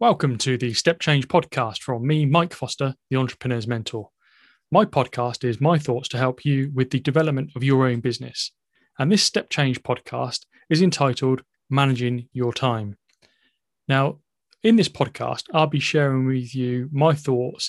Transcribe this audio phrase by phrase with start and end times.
[0.00, 4.10] Welcome to the Step Change podcast from me, Mike Foster, the Entrepreneur's Mentor.
[4.70, 8.52] My podcast is my thoughts to help you with the development of your own business.
[9.00, 12.96] And this Step Change podcast is entitled Managing Your Time.
[13.88, 14.20] Now,
[14.62, 17.68] in this podcast, I'll be sharing with you my thoughts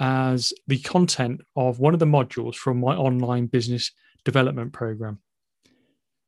[0.00, 3.92] as the content of one of the modules from my online business
[4.24, 5.18] development program.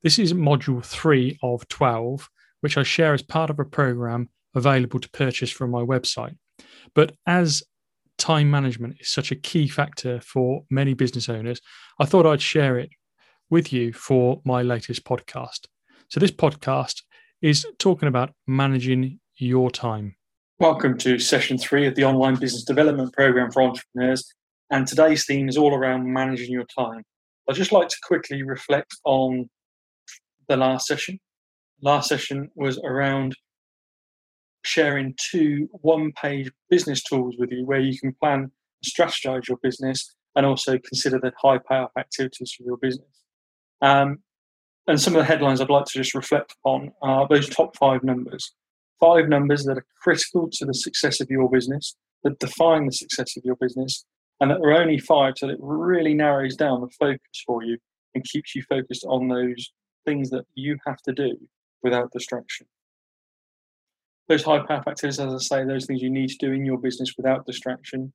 [0.02, 2.28] This is module three of 12,
[2.60, 6.36] which I share as part of a program available to purchase from my website.
[6.94, 7.62] But as
[8.18, 11.60] time management is such a key factor for many business owners,
[11.98, 12.90] I thought I'd share it
[13.48, 15.66] with you for my latest podcast.
[16.08, 17.02] So, this podcast
[17.42, 20.16] is talking about managing your time.
[20.58, 24.30] Welcome to session three of the online business development program for entrepreneurs.
[24.70, 27.02] And today's theme is all around managing your time.
[27.48, 29.48] I'd just like to quickly reflect on
[30.48, 31.18] the last session.
[31.82, 33.34] Last session was around
[34.62, 38.50] sharing two one page business tools with you where you can plan and
[38.84, 43.24] strategize your business and also consider the high payoff activities for your business.
[43.82, 44.18] Um,
[44.86, 48.02] and some of the headlines I'd like to just reflect upon are those top five
[48.02, 48.52] numbers.
[49.00, 53.36] Five numbers that are critical to the success of your business, that define the success
[53.36, 54.04] of your business,
[54.40, 57.78] and that are only five, so that it really narrows down the focus for you
[58.14, 59.72] and keeps you focused on those
[60.04, 61.36] things that you have to do
[61.82, 62.66] without distraction
[64.28, 66.78] those high power factors, as I say, those things you need to do in your
[66.78, 68.12] business without distraction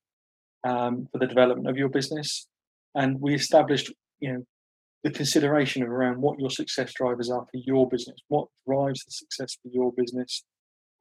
[0.64, 2.47] um, for the development of your business.
[2.95, 4.45] And we established, you know,
[5.03, 9.12] the consideration of around what your success drivers are for your business, what drives the
[9.12, 10.44] success for your business,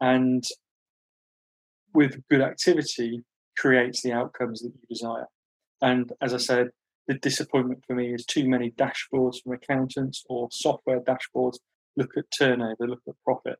[0.00, 0.44] and
[1.94, 3.22] with good activity
[3.56, 5.26] creates the outcomes that you desire.
[5.80, 6.70] And as I said,
[7.06, 11.58] the disappointment for me is too many dashboards from accountants or software dashboards
[11.96, 13.58] look at turnover, look at profit,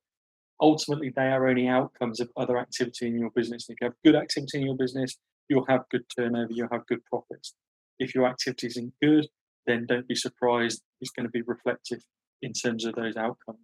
[0.61, 3.67] ultimately they are only outcomes of other activity in your business.
[3.69, 5.17] If you have good activity in your business,
[5.49, 7.55] you'll have good turnover, you'll have good profits.
[7.99, 9.27] If your activity isn't good,
[9.67, 12.01] then don't be surprised it's going to be reflective
[12.43, 13.59] in terms of those outcomes.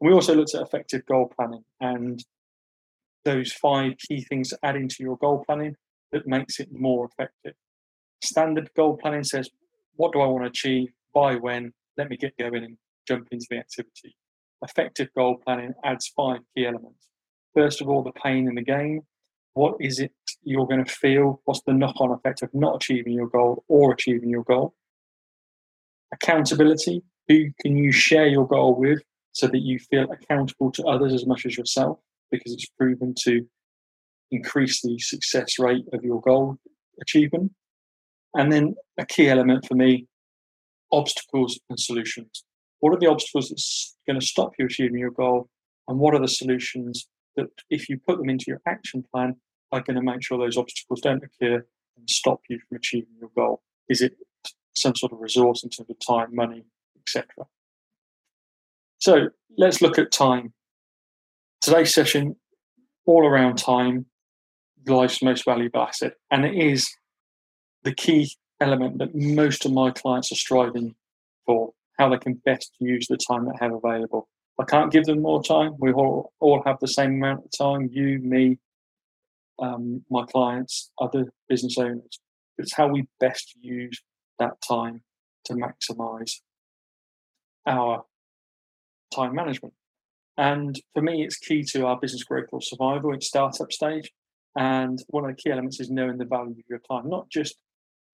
[0.00, 2.22] We also looked at effective goal planning and
[3.24, 5.76] those five key things to add into your goal planning
[6.12, 7.54] that makes it more effective.
[8.22, 9.48] Standard goal planning says,
[9.96, 10.88] what do I want to achieve?
[11.14, 11.72] By when?
[11.96, 14.16] Let me get going and jump into the activity
[14.64, 17.08] effective goal planning adds five key elements.
[17.54, 19.02] First of all, the pain in the game.
[19.54, 21.40] What is it you're going to feel?
[21.44, 24.74] What's the knock on effect of not achieving your goal or achieving your goal?
[26.12, 27.02] Accountability.
[27.28, 29.02] Who can you share your goal with
[29.32, 31.98] so that you feel accountable to others as much as yourself?
[32.30, 33.46] Because it's proven to
[34.30, 36.56] increase the success rate of your goal
[37.00, 37.52] achievement.
[38.34, 40.08] And then a key element for me
[40.90, 42.44] obstacles and solutions.
[42.80, 45.48] What are the obstacles that's going to stop you achieving your goal?
[45.88, 49.36] And what are the solutions that, if you put them into your action plan,
[49.72, 51.64] are going to make sure those obstacles don't occur
[51.96, 53.62] and stop you from achieving your goal?
[53.88, 54.14] Is it
[54.76, 56.64] some sort of resource in terms of time, money,
[56.98, 57.26] etc.?
[58.98, 60.52] So let's look at time.
[61.60, 62.36] Today's session,
[63.06, 64.06] all around time,
[64.86, 66.14] life's most valuable asset.
[66.30, 66.90] And it is
[67.82, 68.30] the key
[68.60, 70.94] element that most of my clients are striving
[71.46, 74.28] for how they can best use the time that they have available.
[74.60, 75.74] I can't give them more time.
[75.78, 78.58] We all, all have the same amount of time you, me,
[79.58, 82.20] um, my clients, other business owners.
[82.58, 84.00] It's how we best use
[84.38, 85.02] that time
[85.46, 86.40] to maximize
[87.66, 88.04] our
[89.14, 89.74] time management.
[90.36, 94.12] And for me, it's key to our business growth or survival in startup stage.
[94.56, 97.56] And one of the key elements is knowing the value of your time, not just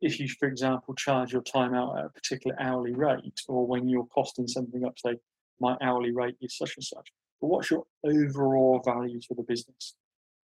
[0.01, 3.89] if you, for example, charge your time out at a particular hourly rate, or when
[3.89, 5.17] you're costing something up, say,
[5.61, 9.95] my hourly rate is such and such, but what's your overall value to the business?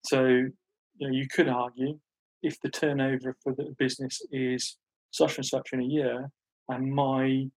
[0.06, 0.54] So, you
[1.00, 2.00] know, you could argue
[2.44, 4.78] if the turnover for the business is
[5.12, 6.30] such and such in a year,
[6.70, 7.50] and my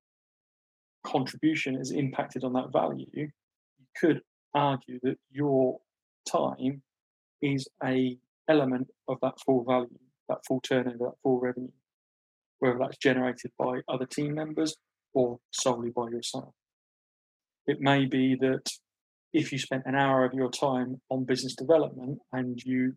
[1.04, 3.28] contribution is impacted on that value, you
[4.00, 4.22] could
[4.54, 5.78] argue that your
[6.26, 6.82] time
[7.42, 8.16] is a
[8.48, 9.98] element of that full value,
[10.28, 11.68] that full turnover, that full revenue
[12.62, 14.76] whether that's generated by other team members
[15.14, 16.54] or solely by yourself.
[17.66, 18.70] It may be that
[19.32, 22.92] if you spent an hour of your time on business development and you,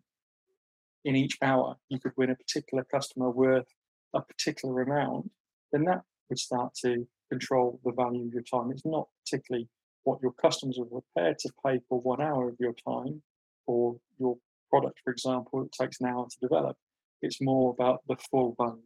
[1.04, 3.66] in each hour, you could win a particular customer worth
[4.14, 5.32] a particular amount,
[5.72, 8.70] then that would start to control the value of your time.
[8.70, 9.68] It's not particularly
[10.04, 13.20] what your customers are prepared to pay for one hour of your time
[13.66, 14.36] or your
[14.70, 16.76] product, for example, it takes an hour to develop.
[17.20, 18.78] It's more about the full value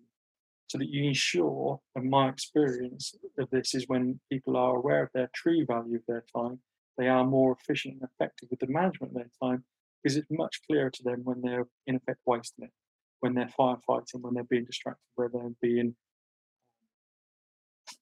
[0.70, 5.08] so that you ensure, and my experience of this is when people are aware of
[5.12, 6.61] their true value of their time,
[6.96, 9.64] they are more efficient and effective with the management of their time,
[10.00, 12.70] because it's much clearer to them when they're in effect wasting it,
[13.19, 15.96] when they're firefighting, when they're being distracted, where they're being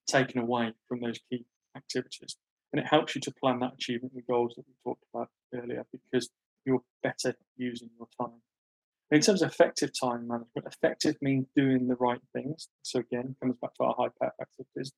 [0.06, 2.36] taken away from those key activities.
[2.74, 5.86] And it helps you to plan that achievement and goals that we talked about earlier
[5.90, 6.28] because
[6.66, 8.42] you're better using your time.
[9.10, 12.68] In terms of effective time management, effective means doing the right things.
[12.82, 14.92] So again, comes back to our high power activities.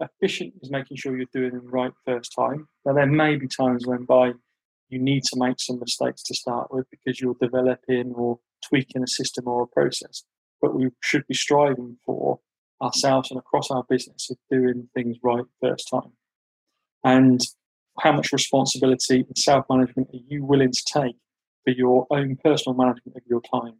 [0.00, 2.68] Efficient is making sure you're doing them right first time.
[2.84, 4.32] Now there may be times when by
[4.88, 9.06] you need to make some mistakes to start with because you're developing or tweaking a
[9.06, 10.24] system or a process.
[10.60, 12.40] But we should be striving for
[12.82, 16.12] ourselves and across our business of doing things right first time.
[17.04, 17.40] And
[18.00, 21.16] how much responsibility and self management are you willing to take
[21.64, 23.74] for your own personal management of your time?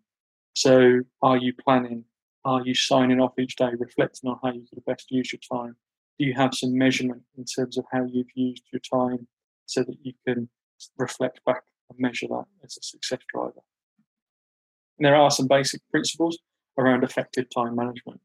[0.55, 2.05] So, are you planning?
[2.44, 5.76] Are you signing off each day, reflecting on how you could best use your time?
[6.19, 9.29] Do you have some measurement in terms of how you've used your time
[9.67, 10.49] so that you can
[10.99, 13.62] reflect back and measure that as a success driver?
[14.99, 16.38] And there are some basic principles
[16.78, 18.20] around effective time management.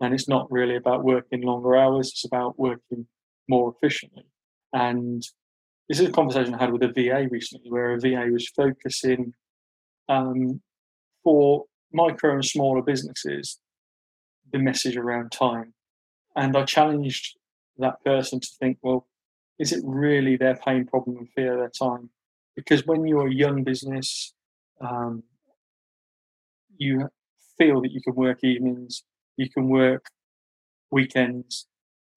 [0.00, 3.06] And it's not really about working longer hours, it's about working
[3.48, 4.24] more efficiently.
[4.72, 5.22] And
[5.88, 9.34] this is a conversation I had with a VA recently, where a VA was focusing
[10.08, 10.60] um,
[11.22, 13.58] for micro and smaller businesses
[14.52, 15.74] the message around time.
[16.36, 17.36] And I challenged
[17.78, 19.06] that person to think, well,
[19.58, 22.10] is it really their pain problem and fear their time?
[22.56, 24.34] Because when you're a young business,
[24.80, 25.22] um,
[26.76, 27.08] you
[27.58, 29.04] feel that you can work evenings,
[29.36, 30.06] you can work
[30.90, 31.66] weekends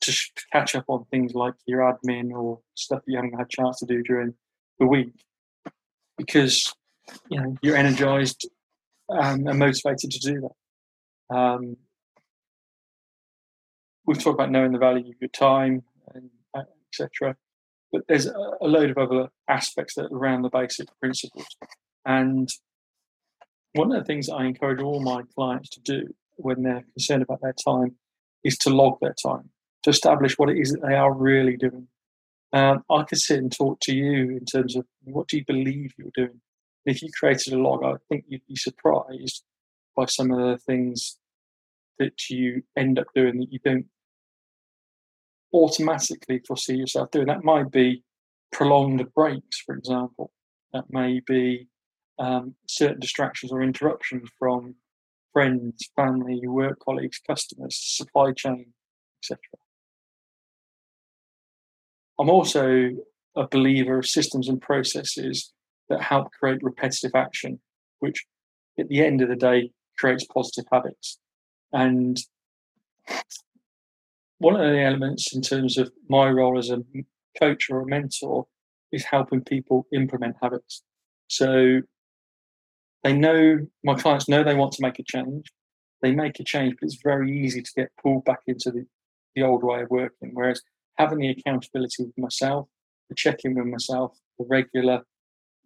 [0.02, 0.14] to
[0.52, 3.80] catch up on things like your admin or stuff that you haven't had a chance
[3.80, 4.34] to do during
[4.80, 5.14] the week
[6.18, 6.74] because
[7.30, 8.48] you know you're energized
[9.10, 11.36] um, and motivated to do that.
[11.36, 11.78] Um,
[14.06, 15.84] we've talked about knowing the value of your time
[16.14, 16.30] and
[16.92, 17.36] etc.
[17.92, 21.48] But there's a, a load of other aspects that around the basic principles.
[22.06, 22.50] And
[23.74, 27.42] one of the things I encourage all my clients to do when they're concerned about
[27.42, 27.96] their time
[28.44, 29.50] is to log their time,
[29.86, 31.88] to establish what it is that they are really doing.
[32.54, 35.94] Um, I could sit and talk to you in terms of what do you believe
[35.96, 36.42] you're doing.
[36.88, 39.44] If you created a log, I think you'd be surprised
[39.96, 41.20] by some of the things
[42.00, 43.86] that you end up doing that you don't
[45.54, 47.28] automatically foresee yourself doing.
[47.28, 48.04] That might be
[48.52, 50.32] prolonged breaks, for example.
[50.74, 51.68] That may be
[52.18, 54.76] um, certain distractions or interruptions from
[55.32, 58.74] friends, family, work colleagues, customers, supply chain,
[59.22, 59.38] etc.
[62.20, 62.92] I'm also
[63.36, 65.52] a believer of systems and processes
[65.90, 67.60] that help create repetitive action,
[68.00, 68.26] which
[68.80, 71.20] at the end of the day creates positive habits.
[71.74, 72.18] And
[74.40, 76.84] one of the elements in terms of my role as a
[77.40, 78.46] coach or a mentor
[78.92, 80.84] is helping people implement habits.
[81.28, 81.82] So
[83.04, 85.52] they know my clients know they want to make a change.
[86.02, 88.86] They make a change, but it's very easy to get pulled back into the,
[89.36, 90.32] the old way of working.
[90.34, 90.62] Whereas
[90.98, 92.68] having the accountability with myself,
[93.10, 95.02] the check in with myself, the regular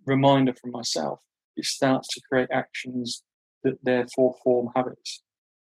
[0.06, 1.20] reminder from myself,
[1.56, 3.24] it starts to create actions
[3.64, 5.24] that therefore form habits.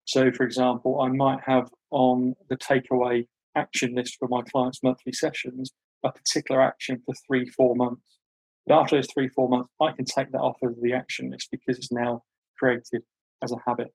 [0.05, 5.13] So, for example, I might have on the takeaway action list for my clients' monthly
[5.13, 5.71] sessions
[6.03, 8.19] a particular action for three, four months.
[8.65, 11.49] But after those three, four months, I can take that off of the action list
[11.51, 12.23] because it's now
[12.59, 13.03] created
[13.43, 13.93] as a habit.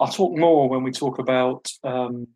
[0.00, 2.28] I'll talk more when we talk about um,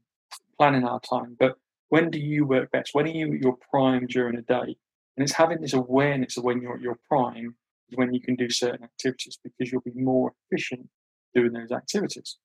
[0.62, 1.57] planning our time, but
[1.88, 2.90] when do you work best?
[2.92, 4.76] When are you at your prime during a day?
[5.16, 7.57] And it's having this awareness of when you're at your prime
[7.90, 10.88] is when you can do certain activities because you'll be more efficient
[11.35, 12.37] doing those activities.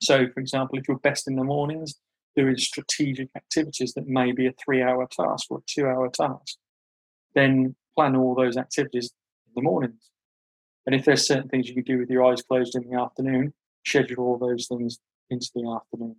[0.00, 1.96] So, for example, if you're best in the mornings,
[2.36, 6.56] doing strategic activities that may be a three hour task or a two hour task,
[7.34, 9.12] then plan all those activities
[9.48, 10.08] in the mornings.
[10.86, 13.54] And if there's certain things you can do with your eyes closed in the afternoon,
[13.84, 15.00] schedule all those things
[15.30, 16.14] into the afternoon.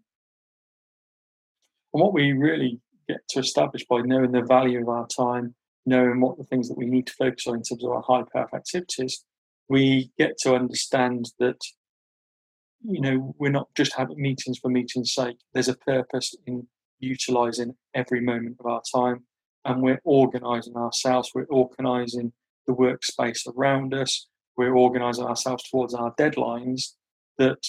[1.96, 6.20] And what we really get to establish by knowing the value of our time, knowing
[6.20, 8.50] what the things that we need to focus on in terms of our high power
[8.54, 9.24] activities,
[9.70, 11.62] we get to understand that
[12.84, 15.38] you know we're not just having meetings for meetings' sake.
[15.54, 16.68] There's a purpose in
[17.00, 19.24] utilizing every moment of our time
[19.64, 22.34] and we're organizing ourselves, we're organizing
[22.68, 26.96] the workspace around us, we're organizing ourselves towards our deadlines
[27.38, 27.66] that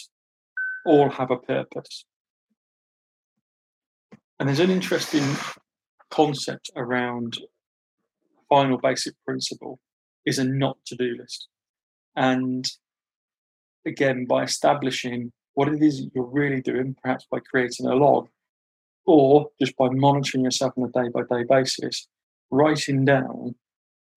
[0.85, 2.04] all have a purpose.
[4.38, 5.24] And there's an interesting
[6.10, 7.38] concept around
[8.48, 9.80] final basic principle
[10.24, 11.48] is a not to do list.
[12.14, 12.66] And
[13.86, 18.28] again, by establishing what it is you're really doing, perhaps by creating a log,
[19.06, 22.08] or just by monitoring yourself on a day by day basis,
[22.50, 23.54] writing down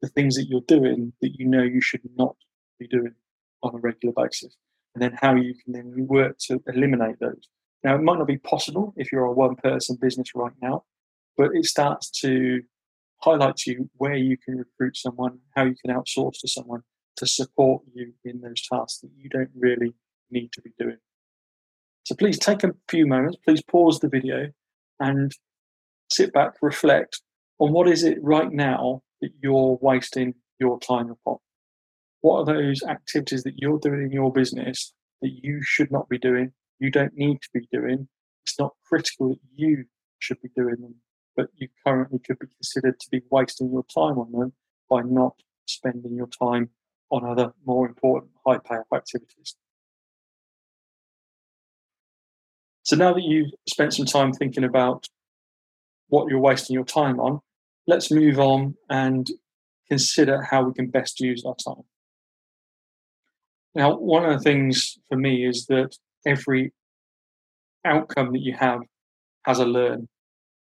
[0.02, 2.36] the things that you're doing that you know you should not
[2.80, 3.14] be doing
[3.64, 4.56] on a regular basis,
[4.96, 7.48] and then how you can then work to eliminate those.
[7.84, 10.84] Now, it might not be possible if you're a one person business right now,
[11.38, 12.62] but it starts to
[13.22, 16.82] highlight to you where you can recruit someone, how you can outsource to someone
[17.18, 19.94] to support you in those tasks that you don't really
[20.32, 20.98] need to be doing.
[22.04, 24.50] So please take a few moments, please pause the video
[25.00, 25.32] and
[26.12, 27.22] sit back, reflect
[27.60, 31.38] on what is it right now that you're wasting your time upon.
[32.22, 36.18] What are those activities that you're doing in your business that you should not be
[36.18, 38.08] doing, you don't need to be doing?
[38.46, 39.86] It's not critical that you
[40.20, 40.96] should be doing them,
[41.36, 44.54] but you currently could be considered to be wasting your time on them
[44.90, 46.70] by not spending your time
[47.12, 49.56] on other more important high payoff activities.
[52.84, 55.08] So now that you've spent some time thinking about
[56.08, 57.40] what you're wasting your time on,
[57.86, 59.30] let's move on and
[59.88, 61.84] consider how we can best use our time.
[63.76, 65.96] Now, one of the things for me is that
[66.26, 66.74] every
[67.86, 68.82] outcome that you have
[69.46, 70.08] has a learn.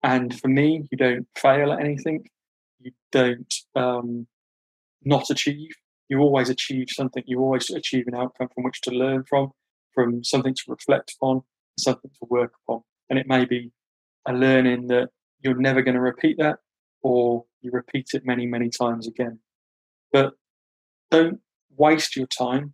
[0.04, 2.26] And for me, you don't fail at anything,
[2.80, 4.28] you don't um,
[5.04, 5.72] not achieve.
[6.10, 9.52] You always achieve something, you always achieve an outcome from which to learn from,
[9.94, 11.42] from something to reflect on,
[11.78, 12.82] something to work upon.
[13.10, 13.72] And it may be
[14.28, 15.10] a learning that
[15.42, 16.58] you're never going to repeat that,
[17.02, 19.40] or you repeat it many, many times again.
[20.12, 20.34] But
[21.10, 21.40] don't
[21.78, 22.74] waste your time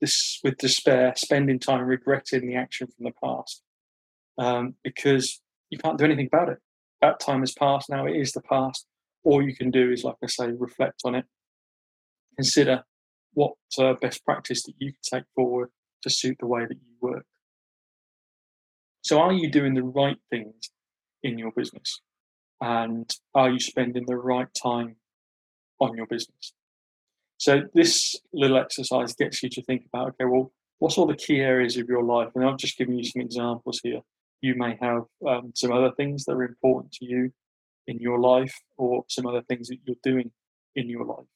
[0.00, 3.62] this with despair, spending time regretting the action from the past,
[4.38, 5.40] um, because
[5.70, 6.58] you can't do anything about it.
[7.00, 7.90] That time has passed.
[7.90, 8.86] Now it is the past.
[9.24, 11.26] All you can do is, like I say, reflect on it,
[12.36, 12.84] consider
[13.34, 15.70] what uh, best practice that you can take forward
[16.02, 17.26] to suit the way that you work.
[19.02, 20.70] So, are you doing the right things
[21.22, 22.00] in your business?
[22.60, 24.96] And are you spending the right time
[25.80, 26.52] on your business?
[27.38, 31.40] So, this little exercise gets you to think about okay, well, what's all the key
[31.40, 32.30] areas of your life?
[32.34, 34.00] And I've just given you some examples here.
[34.40, 37.32] You may have um, some other things that are important to you
[37.86, 40.30] in your life, or some other things that you're doing
[40.74, 41.26] in your life.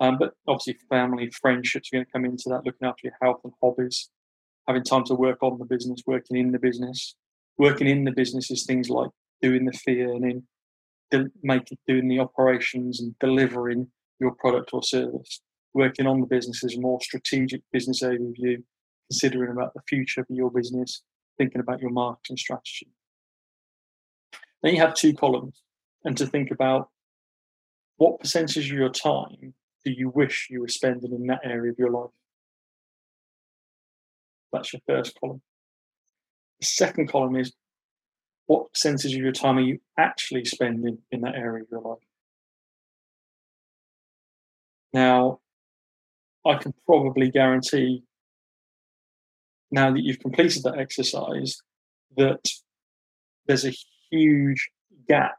[0.00, 3.40] Um, but obviously, family, friendships are going to come into that, looking after your health
[3.44, 4.10] and hobbies,
[4.68, 7.16] having time to work on the business, working in the business.
[7.56, 9.10] Working in the business is things like
[9.40, 10.42] doing the fee earning,
[11.42, 13.88] making, doing the operations and delivering
[14.20, 15.40] your product or service.
[15.72, 18.62] Working on the business is a more strategic business overview,
[19.10, 21.02] considering about the future of your business,
[21.36, 22.88] thinking about your marketing strategy.
[24.62, 25.60] Then you have two columns,
[26.04, 26.88] and to think about
[27.96, 29.54] what percentage of your time
[29.84, 32.10] do you wish you were spending in that area of your life?
[34.52, 35.42] That's your first column.
[36.60, 37.52] The second column is
[38.46, 41.98] what percentage of your time are you actually spending in that area of your life?
[44.94, 45.40] Now,
[46.46, 48.04] I can probably guarantee
[49.72, 51.60] now that you've completed that exercise
[52.16, 52.46] that
[53.46, 53.74] there's a
[54.10, 54.70] huge
[55.08, 55.34] gap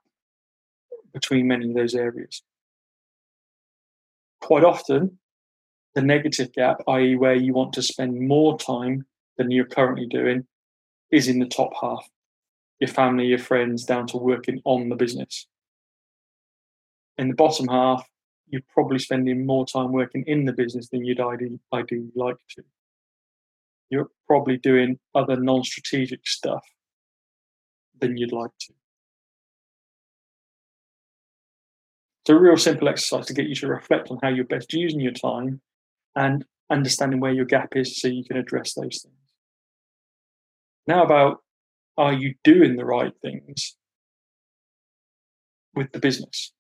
[1.13, 2.43] between many of those areas.
[4.41, 5.19] Quite often,
[5.93, 9.05] the negative gap, i.e., where you want to spend more time
[9.37, 10.45] than you're currently doing,
[11.11, 12.05] is in the top half.
[12.81, 15.47] Your family, your friends, down to working on the business.
[17.17, 18.05] In the bottom half,
[18.47, 22.63] you're probably spending more time working in the business than you'd ideally, like to.
[23.89, 26.63] You're probably doing other non strategic stuff
[27.99, 28.73] than you'd like to.
[32.23, 34.99] It's a real simple exercise to get you to reflect on how you're best using
[34.99, 35.61] your time
[36.15, 39.15] and understanding where your gap is so you can address those things.
[40.87, 41.43] Now, about
[41.97, 43.77] are you doing the right things
[45.75, 46.54] with the business?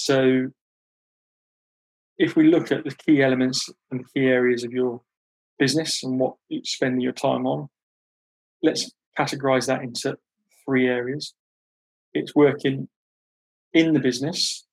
[0.00, 0.50] So,
[2.18, 5.02] if we look at the key elements and the key areas of your
[5.58, 7.68] business and what you're spending your time on,
[8.62, 10.16] let's categorize that into
[10.64, 11.34] three areas.
[12.14, 12.88] It's working
[13.74, 14.66] in the business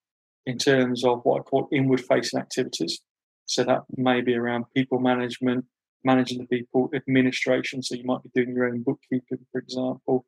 [0.46, 3.02] in terms of what I call inward facing activities.
[3.48, 5.66] So that may be around people management,
[6.04, 7.82] managing the people, administration.
[7.82, 10.26] So you might be doing your own bookkeeping, for example.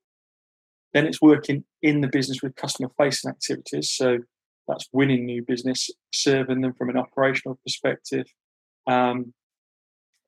[0.93, 3.91] Then it's working in the business with customer facing activities.
[3.91, 4.19] So
[4.67, 8.25] that's winning new business, serving them from an operational perspective,
[8.85, 9.33] um,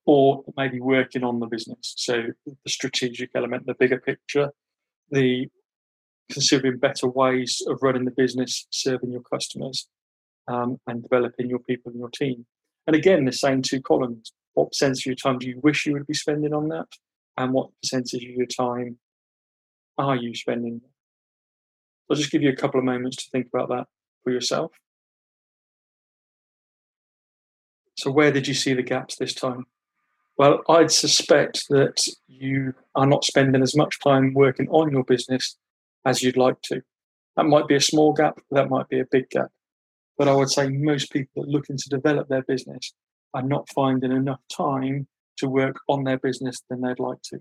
[0.05, 1.93] or maybe working on the business.
[1.97, 4.51] So the strategic element, the bigger picture,
[5.11, 5.47] the
[6.31, 9.87] considering better ways of running the business, serving your customers,
[10.47, 12.45] um, and developing your people and your team.
[12.87, 14.31] And again, the same two columns.
[14.53, 16.87] What percentage of your time do you wish you would be spending on that?
[17.37, 18.97] And what percentage of your time
[19.97, 20.81] are you spending?
[22.09, 23.87] I'll just give you a couple of moments to think about that
[24.23, 24.71] for yourself.
[27.95, 29.65] So, where did you see the gaps this time?
[30.37, 35.57] Well, I'd suspect that you are not spending as much time working on your business
[36.05, 36.81] as you'd like to.
[37.35, 39.49] That might be a small gap, that might be a big gap.
[40.17, 42.93] But I would say most people that are looking to develop their business
[43.33, 45.07] are not finding enough time
[45.37, 47.39] to work on their business than they'd like to.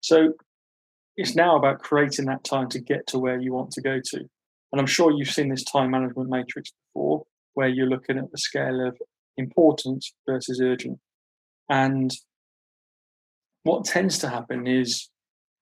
[0.00, 0.34] So
[1.16, 4.28] it's now about creating that time to get to where you want to go to.
[4.74, 8.38] And I'm sure you've seen this time management matrix before, where you're looking at the
[8.38, 8.98] scale of
[9.36, 10.98] important versus urgent.
[11.70, 12.10] And
[13.62, 15.10] what tends to happen is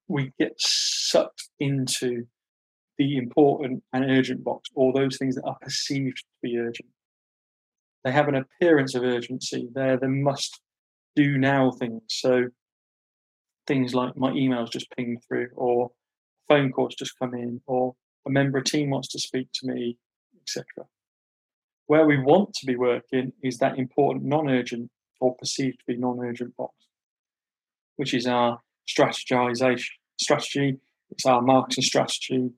[0.09, 2.25] we get sucked into
[2.97, 6.89] the important and urgent box, or those things that are perceived to be urgent.
[8.05, 9.69] They have an appearance of urgency.
[9.75, 10.59] They're the must
[11.17, 12.01] do now things.
[12.09, 12.47] So
[13.67, 15.91] things like my emails just pinged through, or
[16.49, 17.95] phone calls just come in, or
[18.27, 19.99] a member of team wants to speak to me,
[20.43, 20.65] etc.
[21.87, 26.57] Where we want to be working is that important non-urgent or perceived to be non-urgent
[26.57, 26.75] box,
[27.97, 30.79] which is our strategization strategy,
[31.11, 32.51] it's our marketing strategy,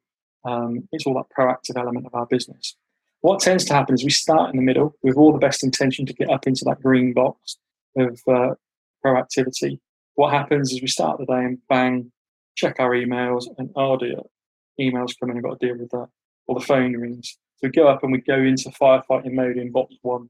[0.44, 2.76] um, it's all that proactive element of our business.
[3.20, 6.04] What tends to happen is we start in the middle with all the best intention
[6.06, 7.56] to get up into that green box
[7.96, 8.54] of uh,
[9.04, 9.78] proactivity.
[10.14, 12.12] What happens is we start the day and bang,
[12.54, 14.20] check our emails, and oh dear,
[14.80, 16.08] emails come in, I've got to deal with that.
[16.46, 17.38] Or the phone rings.
[17.56, 20.28] So we go up and we go into firefighting mode in box one.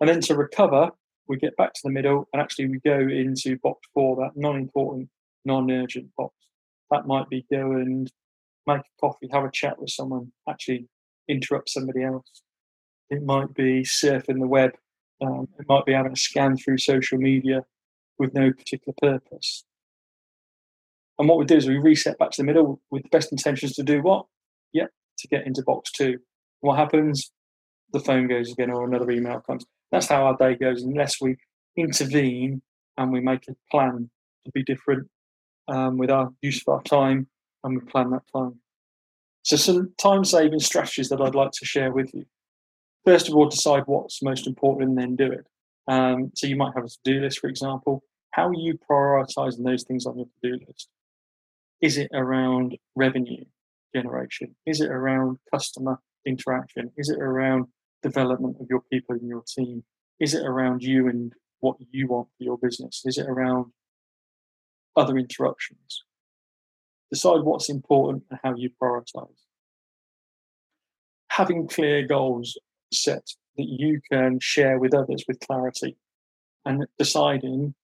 [0.00, 0.90] And then to recover,
[1.28, 4.56] we get back to the middle and actually we go into box four, that non
[4.56, 5.08] important,
[5.44, 6.34] non urgent box.
[6.90, 8.10] That might be go and
[8.66, 10.86] make a coffee, have a chat with someone, actually
[11.28, 12.42] interrupt somebody else.
[13.10, 14.72] It might be surfing the web.
[15.20, 17.64] Um, it might be having a scan through social media
[18.18, 19.64] with no particular purpose.
[21.18, 23.74] And what we do is we reset back to the middle with the best intentions
[23.74, 24.26] to do what?
[24.72, 26.18] Yep, to get into box two.
[26.60, 27.30] What happens?
[27.92, 29.64] The phone goes again or another email comes.
[29.92, 31.36] That's how our day goes, unless we
[31.76, 32.62] intervene
[32.96, 34.10] and we make a plan
[34.44, 35.08] to be different
[35.68, 37.28] um, with our use of our time
[37.64, 38.60] and we plan that time.
[39.42, 42.24] So, some time saving strategies that I'd like to share with you.
[43.04, 45.46] First of all, decide what's most important and then do it.
[45.88, 48.02] Um, so, you might have a to do list, for example.
[48.32, 50.88] How are you prioritizing those things on your to do list?
[51.80, 53.44] Is it around revenue
[53.94, 54.56] generation?
[54.66, 56.90] Is it around customer interaction?
[56.96, 57.66] Is it around
[58.02, 59.84] development of your people in your team?
[60.18, 63.02] Is it around you and what you want for your business?
[63.04, 63.66] Is it around
[64.96, 66.04] other interruptions?
[67.10, 69.44] Decide what's important and how you prioritize.
[71.30, 72.58] Having clear goals
[72.92, 75.96] set that you can share with others with clarity
[76.64, 77.74] and deciding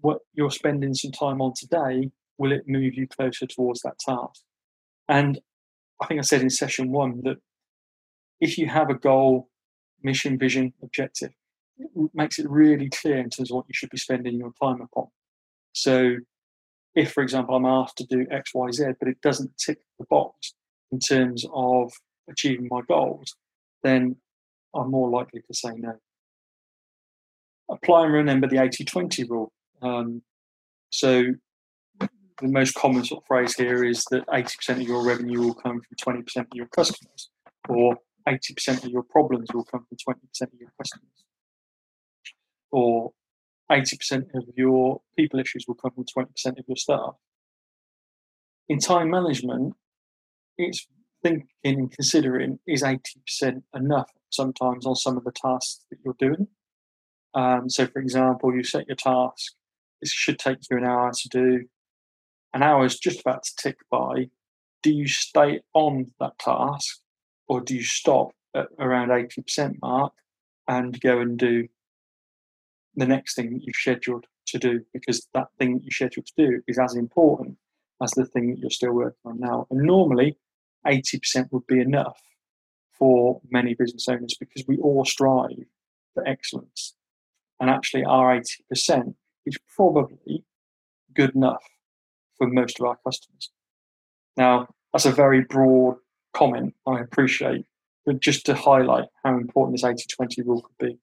[0.00, 4.42] what you're spending some time on today will it move you closer towards that task?
[5.08, 5.38] And
[6.00, 7.36] I think I said in session one that
[8.40, 9.50] if you have a goal,
[10.02, 11.32] mission, vision, objective,
[11.78, 14.80] it makes it really clear in terms of what you should be spending your time
[14.80, 15.08] upon.
[15.72, 16.16] So,
[16.94, 20.06] if, for example, I'm asked to do X, Y, Z, but it doesn't tick the
[20.08, 20.54] box
[20.90, 21.92] in terms of
[22.28, 23.36] achieving my goals,
[23.82, 24.16] then
[24.74, 25.92] I'm more likely to say no.
[27.70, 29.52] Apply and remember the 80 20 rule.
[29.82, 30.22] Um,
[30.88, 31.34] so,
[32.40, 35.80] the most common sort of phrase here is that 80% of your revenue will come
[35.80, 37.30] from 20% of your customers,
[37.68, 37.96] or
[38.28, 41.24] 80% of your problems will come from 20% of your customers,
[42.70, 43.12] or
[43.70, 47.14] 80% of your people issues will come from 20% of your staff.
[48.68, 49.74] In time management,
[50.56, 50.86] it's
[51.22, 56.48] thinking and considering is 80% enough sometimes on some of the tasks that you're doing.
[57.34, 59.52] Um, so, for example, you set your task,
[60.00, 61.68] it should take you an hour to do
[62.52, 64.28] an hour is just about to tick by,
[64.82, 67.00] do you stay on that task
[67.48, 70.12] or do you stop at around 80% mark
[70.66, 71.68] and go and do
[72.96, 74.80] the next thing that you've scheduled to do?
[74.92, 77.56] Because that thing that you scheduled to do is as important
[78.02, 79.66] as the thing that you're still working on now.
[79.70, 80.38] And normally,
[80.86, 82.20] 80% would be enough
[82.98, 85.66] for many business owners because we all strive
[86.14, 86.94] for excellence.
[87.60, 88.40] And actually, our
[88.72, 89.14] 80%
[89.46, 90.44] is probably
[91.14, 91.64] good enough
[92.40, 93.50] for most of our customers.
[94.36, 95.96] Now, that's a very broad
[96.34, 97.66] comment, I appreciate,
[98.06, 100.98] but just to highlight how important this 80 20 rule could be.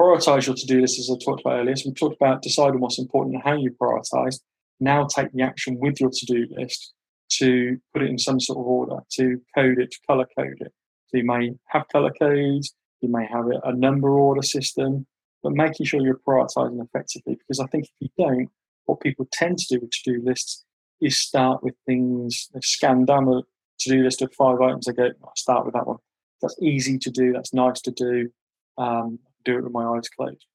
[0.00, 1.76] Prioritize your to do list, as I talked about earlier.
[1.76, 4.40] So, we talked about deciding what's important and how you prioritize.
[4.80, 6.94] Now, take the action with your to do list
[7.32, 10.72] to put it in some sort of order, to code it, to color code it.
[11.08, 15.06] So, you may have color codes, you may have a number order system,
[15.42, 18.48] but making sure you're prioritizing effectively because I think if you don't,
[18.86, 20.64] what people tend to do with to-do lists
[21.00, 23.42] is start with things, they scan down the
[23.80, 25.98] to-do list of five items, they go, I'll start with that one.
[26.40, 28.30] that's easy to do, that's nice to do.
[28.76, 30.46] Um, do it with my eyes closed.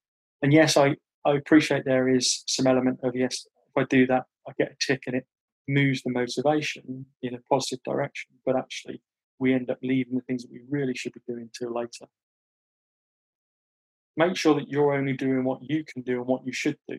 [0.42, 4.24] And yes, I, I appreciate there is some element of yes, if I do that,
[4.48, 5.26] I get a tick and it
[5.68, 8.32] moves the motivation in a positive direction.
[8.44, 9.02] But actually,
[9.38, 12.06] we end up leaving the things that we really should be doing till later.
[14.16, 16.98] Make sure that you're only doing what you can do and what you should do.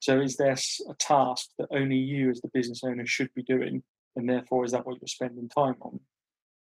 [0.00, 0.56] So, is there
[0.88, 3.82] a task that only you, as the business owner, should be doing?
[4.16, 6.00] And therefore, is that what you're spending time on?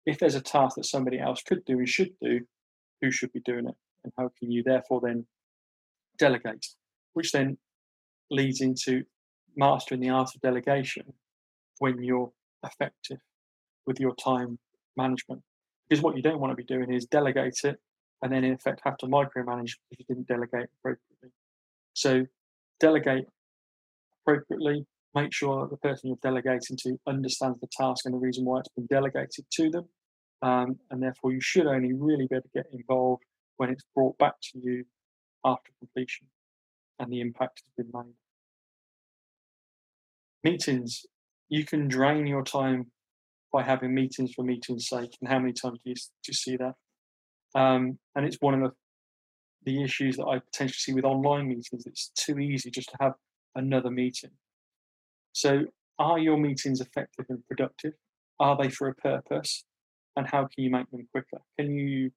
[0.06, 2.40] If there's a task that somebody else could do and should do,
[3.02, 3.76] who should be doing it?
[4.04, 5.26] And how can you therefore then
[6.18, 6.66] delegate?
[7.14, 7.58] Which then
[8.32, 9.04] leads into
[9.58, 11.14] mastering the art of delegation
[11.80, 12.32] when you're
[12.64, 13.20] effective
[13.86, 14.58] with your time
[14.96, 15.42] management.
[15.88, 17.80] Because what you don't want to be doing is delegate it
[18.22, 21.30] and then in effect have to micromanage if you didn't delegate appropriately.
[21.94, 22.26] So
[22.80, 23.28] delegate
[24.24, 24.86] appropriately,
[25.16, 28.70] make sure the person you're delegating to understands the task and the reason why it's
[28.70, 29.86] been delegated to them.
[30.42, 33.24] Um, and therefore you should only really be able to get involved
[33.58, 34.86] when it's brought back to you
[35.44, 36.28] after completion
[37.00, 38.14] and the impact has been made
[40.44, 41.06] meetings,
[41.50, 42.92] you can drain your time
[43.52, 45.12] by having meetings for meetings' sake.
[45.22, 46.76] And how many times do you, do you see that?
[47.60, 48.72] Um, and it's one of the,
[49.64, 51.86] the issues that I potentially see with online meetings.
[51.86, 53.14] It's too easy just to have
[53.56, 54.32] another meeting.
[55.34, 55.66] So,
[56.00, 57.94] are your meetings effective and productive?
[58.40, 59.64] Are they for a purpose?
[60.16, 61.42] And how can you make them quicker?
[61.60, 62.12] Can you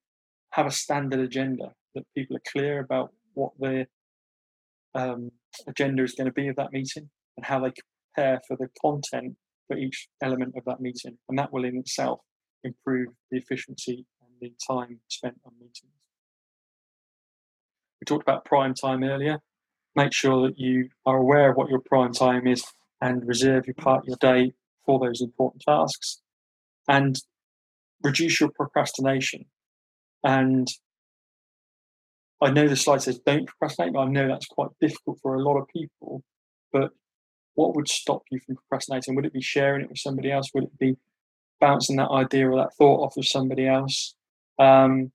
[0.53, 3.87] have a standard agenda that people are clear about what their
[4.95, 5.31] um,
[5.67, 7.73] agenda is going to be of that meeting and how they
[8.15, 11.17] prepare for the content for each element of that meeting.
[11.29, 12.21] And that will in itself
[12.65, 15.93] improve the efficiency and the time spent on meetings.
[18.01, 19.41] We talked about prime time earlier.
[19.95, 22.65] Make sure that you are aware of what your prime time is
[23.01, 24.53] and reserve your part of your day
[24.87, 26.21] for those important tasks.
[26.89, 27.17] And
[28.03, 29.45] reduce your procrastination.
[30.25, 30.69] And
[32.41, 35.43] I know the slide says don't procrastinate, but I know that's quite difficult for a
[35.43, 36.23] lot of people.
[36.73, 36.91] But
[37.55, 39.15] what would stop you from procrastinating?
[39.17, 40.51] Would it be sharing it with somebody else?
[40.55, 40.97] Would it be
[41.61, 44.15] bouncing that idea or that thought off of somebody else?
[44.59, 45.13] Um,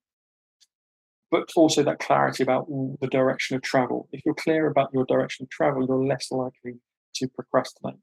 [1.36, 2.66] but also that clarity about
[3.02, 4.08] the direction of travel.
[4.14, 6.80] If you're clear about your direction of travel, you're less likely
[7.16, 8.00] to procrastinate.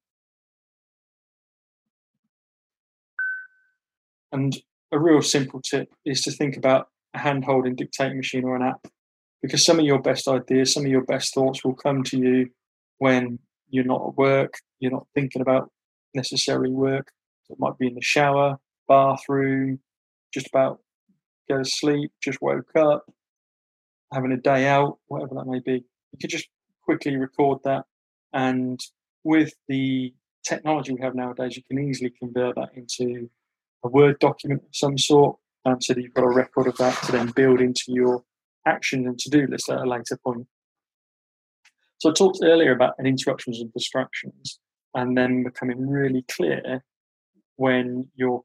[4.33, 4.55] And
[4.93, 8.63] a real simple tip is to think about a hand holding dictating machine or an
[8.63, 8.87] app,
[9.41, 12.51] because some of your best ideas, some of your best thoughts will come to you
[12.99, 13.39] when
[13.71, 15.71] you're not at work, you're not thinking about
[16.15, 17.11] necessary work.
[17.49, 19.81] It might be in the shower, bathroom,
[20.35, 20.81] just about
[21.49, 23.05] go to sleep, just woke up,
[24.13, 25.85] having a day out, whatever that may be.
[26.13, 26.49] You could just
[26.85, 27.85] quickly record that.
[28.33, 28.81] And
[29.25, 33.31] with the technology we have nowadays, you can easily convert that into
[33.85, 37.01] a Word document of some sort um, so that you've got a record of that
[37.05, 38.25] to then build into your
[38.67, 40.47] action and to do list at a later point.
[41.99, 44.59] So I talked earlier about interruptions and distractions,
[44.95, 46.83] and then becoming really clear
[47.57, 48.43] when you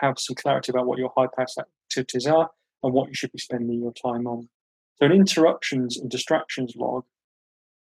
[0.00, 2.50] have some clarity about what your high payoff activities are
[2.82, 4.48] and what you should be spending your time on.
[4.96, 7.04] So an interruptions and distractions log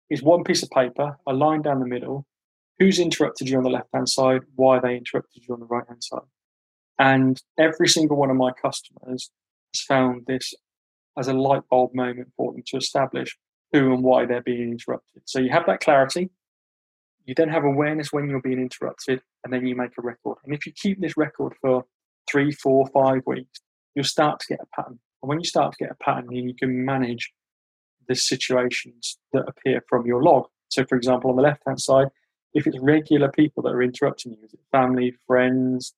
[0.08, 2.26] is one piece of paper, a line down the middle,
[2.78, 5.86] who's interrupted you on the left hand side, why they interrupted you on the right
[5.88, 6.20] hand side.
[6.98, 9.30] And every single one of my customers
[9.74, 10.54] has found this
[11.18, 13.36] as a light bulb moment for them to establish
[13.72, 15.22] who and why they're being interrupted.
[15.24, 16.30] So you have that clarity.
[17.24, 20.38] You then have awareness when you're being interrupted, and then you make a record.
[20.44, 21.84] And if you keep this record for
[22.30, 23.60] three, four, five weeks,
[23.94, 24.98] you'll start to get a pattern.
[25.22, 27.32] And when you start to get a pattern, you can manage
[28.08, 30.46] the situations that appear from your log.
[30.68, 32.08] So, for example, on the left hand side,
[32.54, 35.94] if it's regular people that are interrupting you, is it family, friends,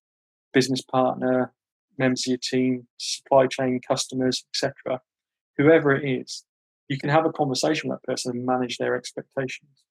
[0.53, 1.53] business partner,
[1.99, 5.01] members of your team, supply chain customers, etc.,
[5.57, 6.45] whoever it is,
[6.89, 9.85] you can have a conversation with that person and manage their expectations.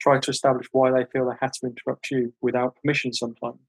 [0.00, 3.60] Try to establish why they feel they had to interrupt you without permission sometimes.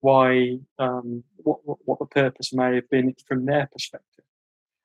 [0.00, 4.24] Why, um, what, what, what the purpose may have been from their perspective.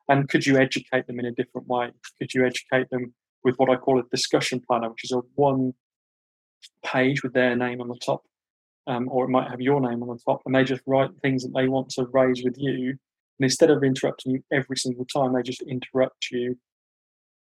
[0.09, 1.91] And could you educate them in a different way?
[2.19, 5.73] Could you educate them with what I call a discussion planner, which is a one
[6.85, 8.23] page with their name on the top,
[8.87, 11.43] um, or it might have your name on the top, and they just write things
[11.43, 12.89] that they want to raise with you.
[13.39, 16.57] And instead of interrupting you every single time, they just interrupt you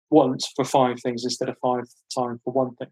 [0.09, 2.89] once for five things instead of five times for one thing.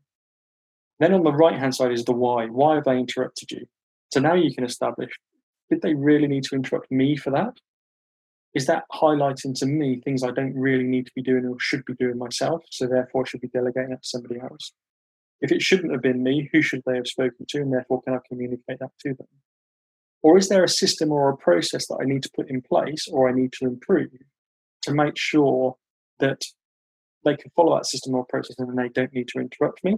[0.99, 2.45] Then on the right hand side is the why.
[2.45, 3.65] Why have they interrupted you?
[4.13, 5.11] So now you can establish
[5.71, 7.53] did they really need to interrupt me for that?
[8.53, 11.85] Is that highlighting to me things I don't really need to be doing or should
[11.85, 12.63] be doing myself?
[12.69, 14.73] So therefore I should be delegating that to somebody else.
[15.39, 17.57] If it shouldn't have been me, who should they have spoken to?
[17.59, 19.27] And therefore can I communicate that to them?
[20.21, 23.07] Or is there a system or a process that I need to put in place
[23.11, 24.11] or I need to improve
[24.83, 25.77] to make sure
[26.19, 26.41] that
[27.23, 29.97] they can follow that system or process and they don't need to interrupt me?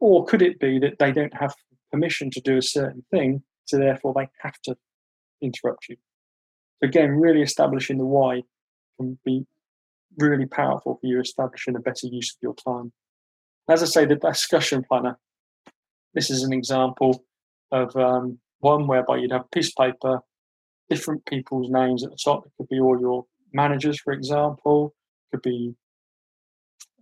[0.00, 1.54] Or could it be that they don't have
[1.90, 4.76] permission to do a certain thing, so therefore they have to
[5.40, 5.96] interrupt you?
[6.82, 8.42] Again, really establishing the why
[8.98, 9.46] can be
[10.18, 12.92] really powerful for you establishing a better use of your time.
[13.68, 15.18] As I say, the discussion planner,
[16.14, 17.24] this is an example
[17.70, 20.20] of um, one whereby you'd have a piece of paper,
[20.90, 22.44] different people's names at the top.
[22.44, 24.94] It could be all your managers, for example,
[25.32, 25.74] it could be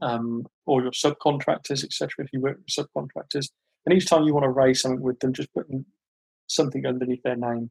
[0.03, 2.09] um, all your subcontractors, etc.
[2.19, 3.49] If you work with subcontractors,
[3.87, 5.85] and each time you want to raise something with them, just putting
[6.47, 7.71] something underneath their name.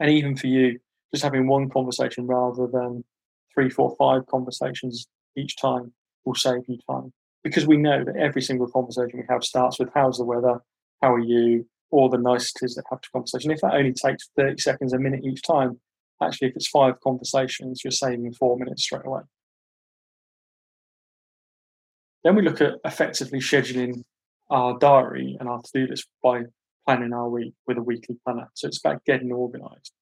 [0.00, 0.78] And even for you,
[1.12, 3.04] just having one conversation rather than
[3.54, 5.92] three, four, five conversations each time
[6.24, 7.12] will save you time.
[7.42, 10.60] Because we know that every single conversation we have starts with how's the weather,
[11.02, 13.50] how are you, all the niceties that have to conversation.
[13.50, 15.80] If that only takes 30 seconds, a minute each time,
[16.22, 19.22] actually, if it's five conversations, you're saving four minutes straight away.
[22.24, 24.02] Then we look at effectively scheduling
[24.50, 26.42] our diary and our to do list by
[26.84, 28.48] planning our week with a weekly planner.
[28.54, 29.92] So it's about getting organized.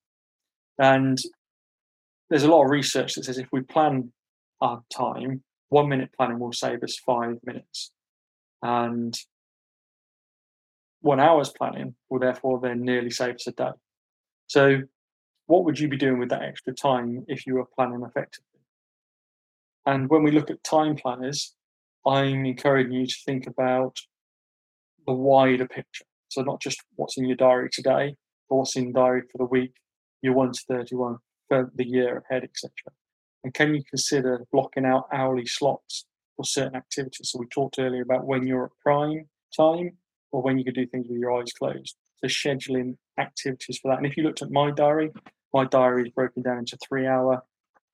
[0.78, 1.18] And
[2.30, 4.12] there's a lot of research that says if we plan
[4.60, 7.92] our time, one minute planning will save us five minutes.
[8.62, 9.16] And
[11.00, 13.70] one hour's planning will therefore then nearly save us a day.
[14.46, 14.82] So,
[15.46, 18.60] what would you be doing with that extra time if you were planning effectively?
[19.84, 21.54] And when we look at time planners,
[22.06, 23.98] I'm encouraging you to think about
[25.06, 26.06] the wider picture.
[26.30, 28.16] So, not just what's in your diary today,
[28.48, 29.74] but what's in diary for the week,
[30.24, 32.70] your 1 to 31, for the year ahead, etc.
[33.44, 36.06] And can you consider blocking out hourly slots
[36.36, 37.30] for certain activities?
[37.30, 39.98] So we talked earlier about when you're at prime time
[40.32, 41.96] or when you could do things with your eyes closed.
[42.16, 43.98] So scheduling activities for that.
[43.98, 45.10] And if you looked at my diary,
[45.52, 47.42] my diary is broken down into three hour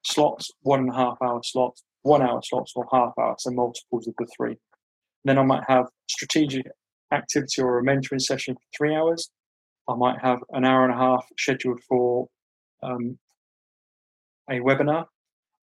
[0.05, 4.07] slots, one and a half hour slots, one hour slots, or half hour, so multiples
[4.07, 4.57] of the three.
[5.25, 6.67] Then I might have strategic
[7.13, 9.31] activity or a mentoring session for three hours.
[9.91, 12.29] I might have an hour and a half scheduled for
[12.83, 13.19] um,
[14.49, 15.03] a webinar.
[15.03, 15.07] I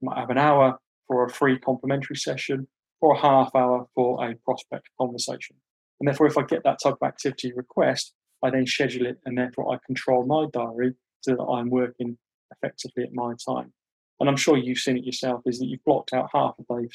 [0.02, 2.68] might have an hour for a free complimentary session
[3.00, 5.56] or a half hour for a prospect conversation.
[6.00, 8.14] And therefore, if I get that type of activity request,
[8.44, 12.18] I then schedule it and therefore I control my diary so that I'm working
[12.52, 13.74] effectively at my time.
[14.20, 16.90] And I'm sure you've seen it yourself is that you've blocked out half a day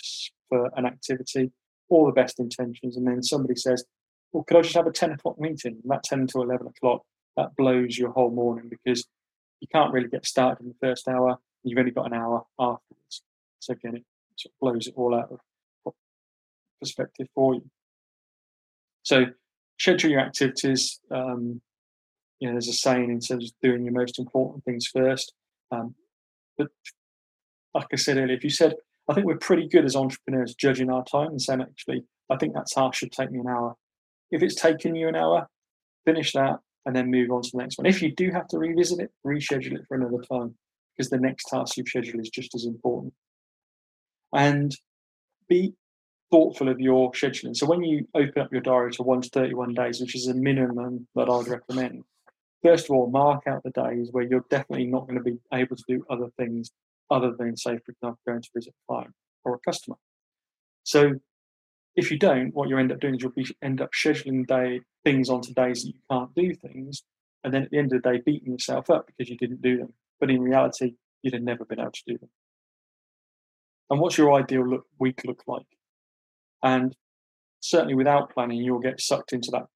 [0.48, 1.50] for an activity,
[1.88, 3.84] all the best intentions, and then somebody says,
[4.32, 5.78] Well, could I just have a 10 o'clock meeting?
[5.82, 7.02] And that 10 to 11 o'clock,
[7.36, 9.06] that blows your whole morning because
[9.60, 11.38] you can't really get started in the first hour.
[11.62, 13.22] You've only got an hour afterwards.
[13.60, 14.04] So again, it
[14.36, 15.38] sort of blows it all out of
[16.80, 17.70] perspective for you.
[19.04, 19.26] So
[19.78, 21.00] schedule your activities.
[21.10, 21.60] Um,
[22.40, 25.32] you know, there's a saying in terms of doing your most important things first.
[25.70, 25.94] Um,
[26.58, 26.68] but
[27.72, 28.74] like I said earlier, if you said,
[29.08, 32.54] I think we're pretty good as entrepreneurs judging our time and saying, actually, I think
[32.54, 33.76] that task should take me an hour.
[34.30, 35.48] If it's taken you an hour,
[36.04, 37.86] finish that and then move on to the next one.
[37.86, 40.54] If you do have to revisit it, reschedule it for another time
[40.96, 43.12] because the next task you've scheduled is just as important.
[44.34, 44.74] And
[45.48, 45.74] be
[46.30, 47.56] thoughtful of your scheduling.
[47.56, 50.34] So when you open up your diary to 1 to 31 days, which is a
[50.34, 52.04] minimum that I'd recommend,
[52.62, 55.76] first of all, mark out the days where you're definitely not going to be able
[55.76, 56.70] to do other things
[57.10, 59.12] other than, say, for example, going to visit a client
[59.44, 59.96] or a customer.
[60.84, 61.20] So
[61.94, 64.80] if you don't, what you end up doing is you'll be end up scheduling day
[65.04, 67.02] things onto days that you can't do things,
[67.44, 69.76] and then at the end of the day, beating yourself up because you didn't do
[69.78, 69.92] them.
[70.20, 72.30] But in reality, you'd have never been able to do them.
[73.90, 75.66] And what's your ideal look, week look like?
[76.62, 76.96] And
[77.60, 79.66] certainly, without planning, you'll get sucked into that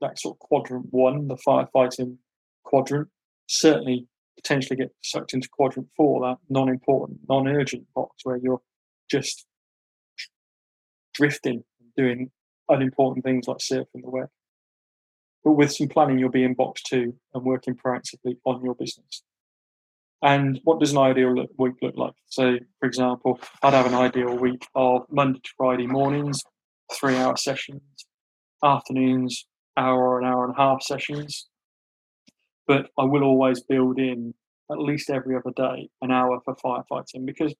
[0.00, 2.16] that sort of quadrant one, the firefighting
[2.64, 3.08] quadrant.
[3.46, 4.06] Certainly,
[4.36, 8.62] potentially get sucked into quadrant four, that non-important, non-urgent box where you're
[9.10, 9.46] just
[11.20, 12.30] drifting, and doing
[12.68, 14.28] unimportant things like surfing the web.
[15.44, 19.22] But with some planning, you'll be in box two and working proactively on your business.
[20.22, 22.12] And what does an ideal look, week look like?
[22.26, 26.40] So, for example, I'd have an ideal week of Monday to Friday mornings,
[26.92, 27.82] three hour sessions,
[28.62, 31.48] afternoons, hour or an hour and a half sessions.
[32.66, 34.34] But I will always build in
[34.70, 37.54] at least every other day an hour for firefighting because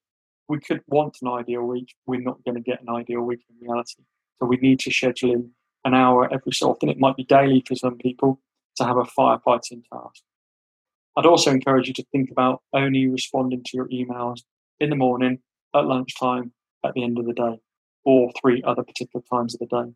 [0.50, 1.94] we could want an ideal week.
[2.06, 4.02] We're not going to get an ideal week in reality.
[4.38, 5.50] So we need to schedule in
[5.84, 6.88] an hour every so often.
[6.88, 8.40] It might be daily for some people
[8.76, 10.22] to have a firefighting task.
[11.16, 14.40] I'd also encourage you to think about only responding to your emails
[14.80, 15.38] in the morning,
[15.72, 16.52] at lunchtime,
[16.84, 17.60] at the end of the day,
[18.04, 19.92] or three other particular times of the day.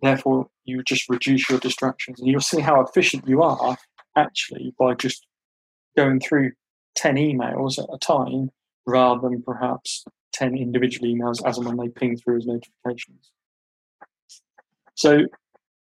[0.00, 3.76] therefore, you just reduce your distractions, and you'll see how efficient you are
[4.16, 5.26] actually by just
[5.96, 6.52] going through
[6.94, 8.50] 10 emails at a time
[8.86, 13.30] rather than perhaps 10 individual emails as and when they ping through as notifications.
[14.94, 15.26] So,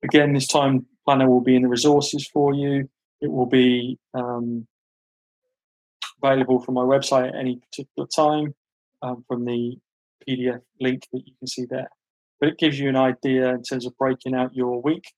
[0.03, 2.89] again, this time planner will be in the resources for you.
[3.21, 4.67] It will be um,
[6.23, 8.55] available from my website at any particular time
[9.03, 9.77] um, from the
[10.27, 11.89] PDF link that you can see there.
[12.39, 15.13] But it gives you an idea in terms of breaking out your week,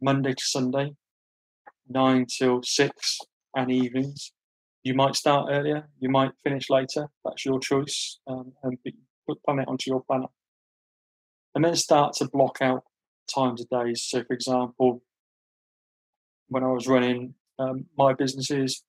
[0.00, 0.94] Monday to Sunday,
[1.88, 3.18] nine till six,
[3.54, 4.32] and evenings.
[4.84, 7.08] You might start earlier, you might finish later.
[7.24, 8.78] That's your choice, um, and
[9.28, 10.26] put plan it onto your planner.
[11.54, 12.84] And then start to block out
[13.32, 14.02] times of days.
[14.02, 15.02] So, for example,
[16.48, 18.82] when I was running um, my businesses,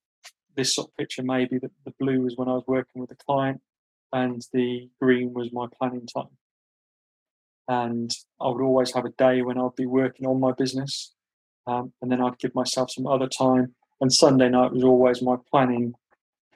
[0.56, 3.62] this sort of picture maybe the blue was when I was working with a client,
[4.12, 6.38] and the green was my planning time.
[7.68, 11.14] And I would always have a day when I'd be working on my business,
[11.68, 13.76] um, and then I'd give myself some other time.
[14.04, 15.94] And Sunday night was always my planning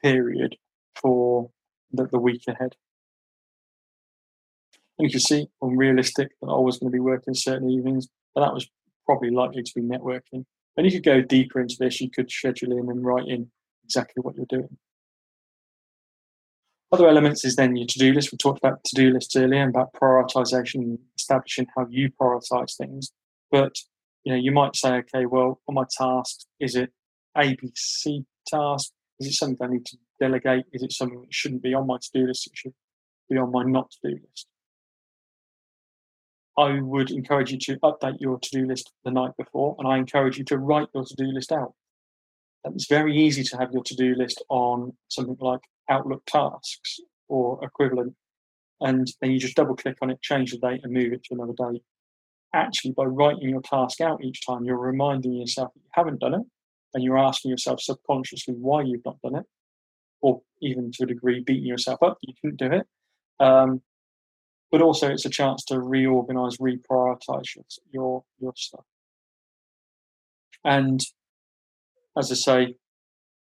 [0.04, 0.58] period
[1.02, 1.50] for
[1.94, 2.76] the, the week ahead.
[5.00, 8.42] You can see I'm realistic that I was going to be working certain evenings, but
[8.42, 8.68] that was
[9.06, 10.44] probably likely to be networking.
[10.76, 12.02] And you could go deeper into this.
[12.02, 13.50] You could schedule in and write in
[13.86, 14.78] exactly what you're doing.
[16.92, 18.34] Other elements is then your to-do list.
[18.34, 23.14] We talked about to-do lists earlier and about prioritization, establishing how you prioritize things.
[23.50, 23.78] But
[24.26, 26.92] you know, you might say, okay, well, on my tasks, is it
[27.38, 28.92] ABC task?
[29.20, 30.66] Is it something I need to delegate?
[30.74, 32.48] Is it something that shouldn't be on my to-do list?
[32.48, 32.74] It should
[33.30, 34.48] be on my not to-do list.
[36.58, 40.38] I would encourage you to update your to-do list the night before, and I encourage
[40.38, 41.74] you to write your to-do list out.
[42.66, 48.16] It's very easy to have your to-do list on something like Outlook tasks or equivalent,
[48.82, 51.36] and then you just double click on it, change the date, and move it to
[51.36, 51.82] another day.
[52.54, 56.34] Actually, by writing your task out each time, you're reminding yourself that you haven't done
[56.34, 56.42] it,
[56.94, 59.46] and you're asking yourself subconsciously why you've not done it,
[60.22, 62.88] or even to a degree beating yourself up you couldn't do it.
[63.40, 63.82] Um,
[64.72, 68.84] but also, it's a chance to reorganize, reprioritize your, your your stuff.
[70.66, 71.00] And
[72.18, 72.76] as I say,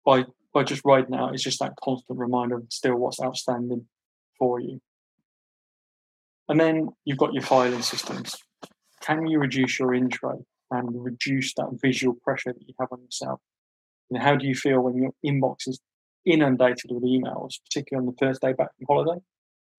[0.03, 3.85] by by just writing out, it's just that constant reminder of still what's outstanding
[4.39, 4.81] for you.
[6.49, 8.35] And then you've got your filing systems.
[9.01, 13.39] Can you reduce your intro and reduce that visual pressure that you have on yourself?
[14.09, 15.79] And how do you feel when your inbox is
[16.25, 19.21] inundated with emails, particularly on the first day back from holiday,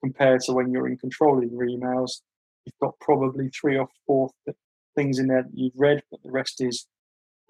[0.03, 2.21] compared to when you're in control of your emails?
[2.65, 4.31] You've got probably three or four
[4.95, 6.87] things in there that you've read, but the rest is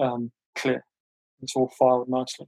[0.00, 0.84] um, clear.
[1.42, 2.46] It's all filed nicely.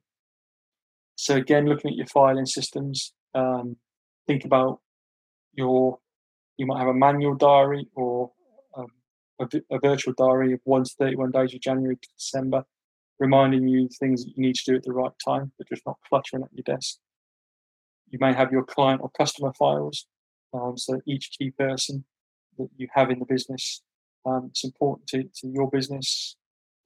[1.16, 3.76] So again, looking at your filing systems, um,
[4.26, 4.80] think about
[5.52, 5.98] your.
[6.56, 8.30] You might have a manual diary or
[9.40, 12.64] a, virtual diary of one to thirty-one days of January to December,
[13.18, 15.98] reminding you things that you need to do at the right time, but just not
[16.08, 16.98] cluttering at your desk.
[18.10, 20.06] You may have your client or customer files,
[20.52, 22.04] um, so each key person
[22.58, 23.82] that you have in the business,
[24.24, 26.36] um, it's important to, to your business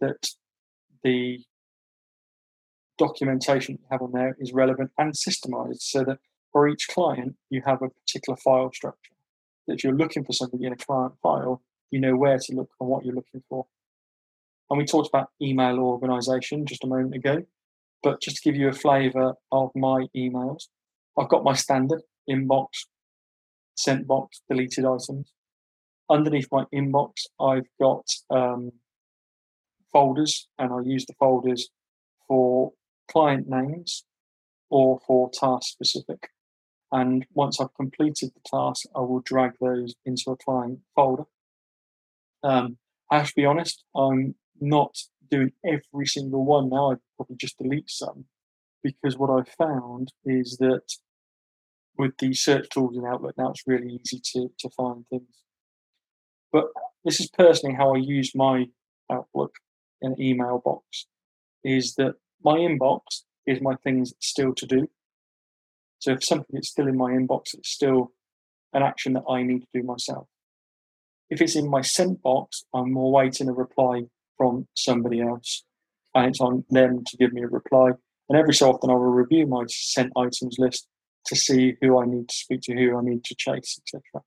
[0.01, 0.29] that
[1.05, 1.41] the
[2.97, 6.19] documentation you have on there is relevant and systemized so that
[6.51, 9.15] for each client you have a particular file structure.
[9.67, 12.89] If you're looking for something in a client file, you know where to look and
[12.89, 13.67] what you're looking for.
[14.71, 17.43] And we talked about email organization just a moment ago,
[18.03, 20.65] but just to give you a flavor of my emails,
[21.19, 22.69] I've got my standard inbox,
[23.77, 25.33] sent box, deleted items.
[26.11, 28.73] Underneath my inbox, I've got um,
[29.93, 31.71] folders, and I use the folders
[32.27, 32.73] for
[33.11, 34.05] client names
[34.71, 36.29] or for task specific.
[36.93, 41.25] And once I've completed the task, I will drag those into a client folder.
[42.43, 42.79] Um,
[43.11, 44.97] I have to be honest, I'm not
[45.31, 46.93] doing every single one now.
[46.93, 48.25] I probably just delete some
[48.83, 50.83] because what I've found is that
[51.97, 55.43] with the search tools in Outlook now, it's really easy to, to find things.
[56.53, 56.67] But
[57.05, 58.67] this is personally how I use my
[59.11, 59.53] Outlook
[60.01, 61.07] and email box
[61.65, 62.15] is that
[62.45, 63.01] my inbox
[63.47, 64.89] is my things still to do.
[65.99, 68.13] So if something is still in my inbox, it's still
[68.73, 70.29] an action that I need to do myself.
[71.31, 74.03] If it's in my sent box, I'm more waiting a reply
[74.37, 75.65] from somebody else,
[76.15, 77.91] and it's on them to give me a reply.
[78.29, 80.87] And every so often, I will review my sent items list
[81.27, 84.23] to see who I need to speak to, who I need to chase, etc.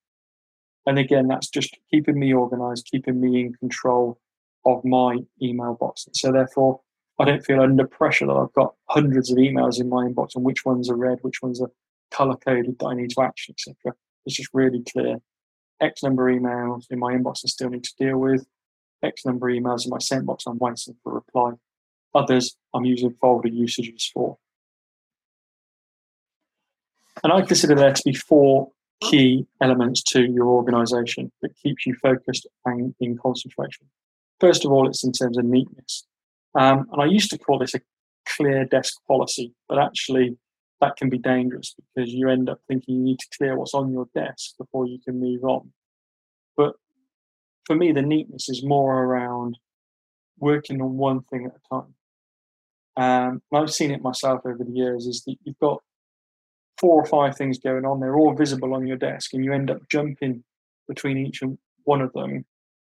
[0.86, 4.20] And again, that's just keeping me organized, keeping me in control
[4.66, 6.08] of my email box.
[6.14, 6.82] So therefore,
[7.20, 10.44] I don't feel under pressure that I've got hundreds of emails in my inbox and
[10.44, 11.72] which ones are red, which ones are
[12.12, 13.96] color coded that I need to action, etc.
[14.26, 15.18] It's just really clear.
[15.82, 18.46] X number of emails in my inbox I still need to deal with,
[19.04, 21.54] X number of emails in my sent box I'm waiting for a reply.
[22.14, 24.38] Others I'm using folder usages for.
[27.24, 28.72] And I consider there to be four
[29.02, 33.88] key elements to your organization that keeps you focused and in concentration.
[34.40, 36.06] First of all, it's in terms of neatness.
[36.56, 37.82] Um, and I used to call this a
[38.28, 40.38] clear desk policy, but actually
[40.82, 43.92] that can be dangerous because you end up thinking you need to clear what's on
[43.92, 45.72] your desk before you can move on.
[46.58, 46.76] But
[47.66, 49.58] for me, the neatness is more around
[50.40, 51.94] working on one thing at a time.
[52.98, 55.82] Um, I've seen it myself over the years is that you've got
[56.80, 58.00] four or five things going on.
[58.00, 60.44] They're all visible on your desk, and you end up jumping
[60.88, 61.42] between each
[61.84, 62.44] one of them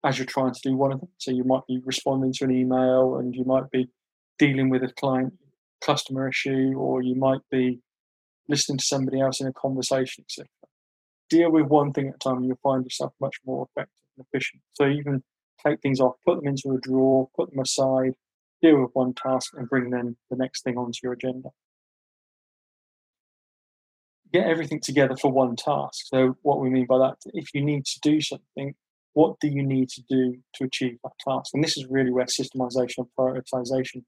[0.04, 1.08] as you're trying to do one of them.
[1.18, 3.88] So you might be responding to an email, and you might be
[4.38, 5.32] dealing with a client
[5.80, 7.80] customer issue, or you might be
[8.48, 10.48] listening to somebody else in a conversation, etc.
[11.28, 14.26] Deal with one thing at a time, and you'll find yourself much more effective and
[14.26, 14.62] efficient.
[14.74, 15.22] So even
[15.64, 18.14] take things off, put them into a drawer, put them aside,
[18.62, 21.50] deal with one task, and bring then the next thing onto your agenda
[24.32, 26.06] get everything together for one task.
[26.06, 28.74] So, what we mean by that, if you need to do something,
[29.12, 31.52] what do you need to do to achieve that task?
[31.54, 34.04] And this is really where systemization and prioritization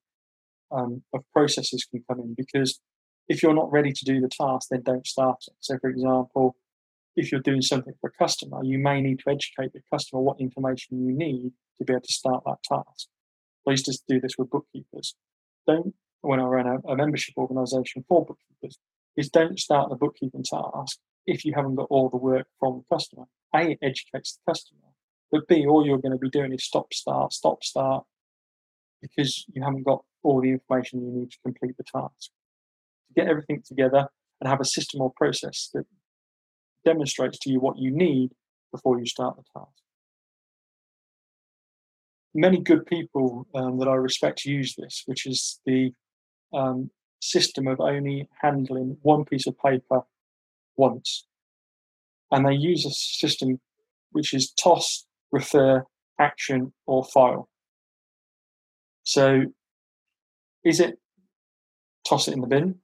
[0.71, 2.81] um, of processes can come in because
[3.29, 5.55] if you're not ready to do the task, then don't start it.
[5.61, 6.57] So, for example,
[7.17, 10.41] if you're doing something for a customer, you may need to educate the customer what
[10.41, 13.09] information you need to be able to start that task.
[13.67, 15.15] I used to do this with bookkeepers.
[15.67, 18.79] Don't, when I ran a, a membership organization for bookkeepers,
[19.17, 22.95] is don't start the bookkeeping task if you haven't got all the work from the
[22.97, 23.25] customer.
[23.55, 24.81] A, it educates the customer,
[25.31, 28.05] but B, all you're going to be doing is stop, start, stop, start,
[29.03, 32.31] because you haven't got all the information you need to complete the task.
[33.09, 34.09] To get everything together
[34.41, 35.85] and have a system or process that
[36.85, 38.33] demonstrates to you what you need
[38.73, 39.73] before you start the task.
[42.35, 45.93] Many good people um, that I respect use this, which is the
[46.53, 46.91] um,
[47.21, 50.03] system of only handling one piece of paper
[50.77, 51.27] once.
[52.31, 53.61] And they use a system
[54.13, 55.85] which is toss, refer,
[56.19, 57.49] action, or file.
[59.03, 59.47] So
[60.65, 60.99] is it
[62.09, 62.77] toss it in the bin?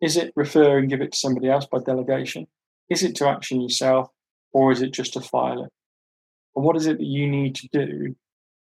[0.00, 2.46] Is it refer and give it to somebody else by delegation?
[2.88, 4.08] Is it to action yourself?
[4.52, 5.72] Or is it just to file it?
[6.54, 8.16] And what is it that you need to do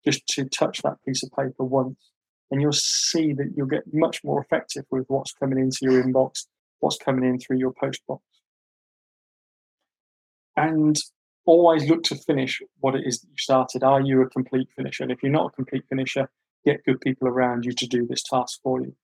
[0.04, 2.10] just to touch that piece of paper once
[2.50, 6.46] and you'll see that you'll get much more effective with what's coming into your inbox,
[6.80, 8.22] what's coming in through your post box.
[10.56, 10.96] And
[11.44, 13.82] always look to finish what it is that you started.
[13.82, 15.02] Are you a complete finisher?
[15.02, 16.30] And if you're not a complete finisher,
[16.66, 18.94] get good people around you to do this task for you.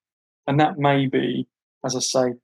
[0.46, 1.48] And that may be,
[1.84, 2.34] as I say,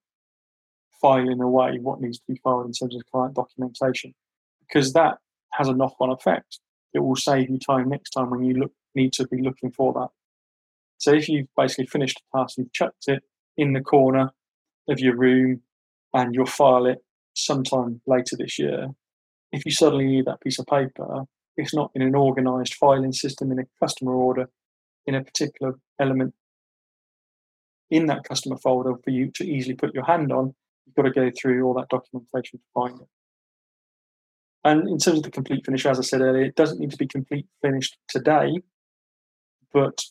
[1.03, 4.15] filing away what needs to be filed in terms of client documentation,
[4.61, 5.19] because that
[5.53, 6.61] has a knock on effect.
[6.95, 9.93] It will save you time next time when you look, need to be looking for
[9.93, 10.09] that
[10.99, 13.23] so if you've basically finished a task, you've chucked it
[13.57, 14.33] in the corner
[14.89, 15.63] of your room
[16.13, 16.99] and you'll file it
[17.35, 18.89] sometime later this year.
[19.53, 21.25] If you suddenly need that piece of paper,
[21.57, 24.51] it's not in an organized filing system in a customer order
[25.07, 26.35] in a particular element
[27.91, 30.55] in that customer folder for you to easily put your hand on.
[30.87, 33.09] You've got to go through all that documentation to find it.
[34.65, 36.97] And in terms of the complete finish, as I said earlier, it doesn't need to
[36.97, 38.61] be complete finished today,
[39.73, 40.03] but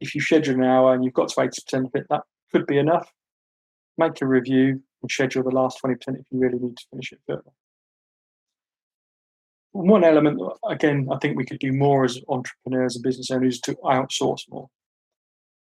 [0.00, 2.22] if you schedule an hour and you've got to 80% of it, that
[2.52, 3.10] could be enough.
[3.98, 7.20] Make a review and schedule the last 20% if you really need to finish it
[7.26, 7.50] further.
[9.76, 13.74] One element, again, I think we could do more as entrepreneurs and business owners to
[13.84, 14.68] outsource more.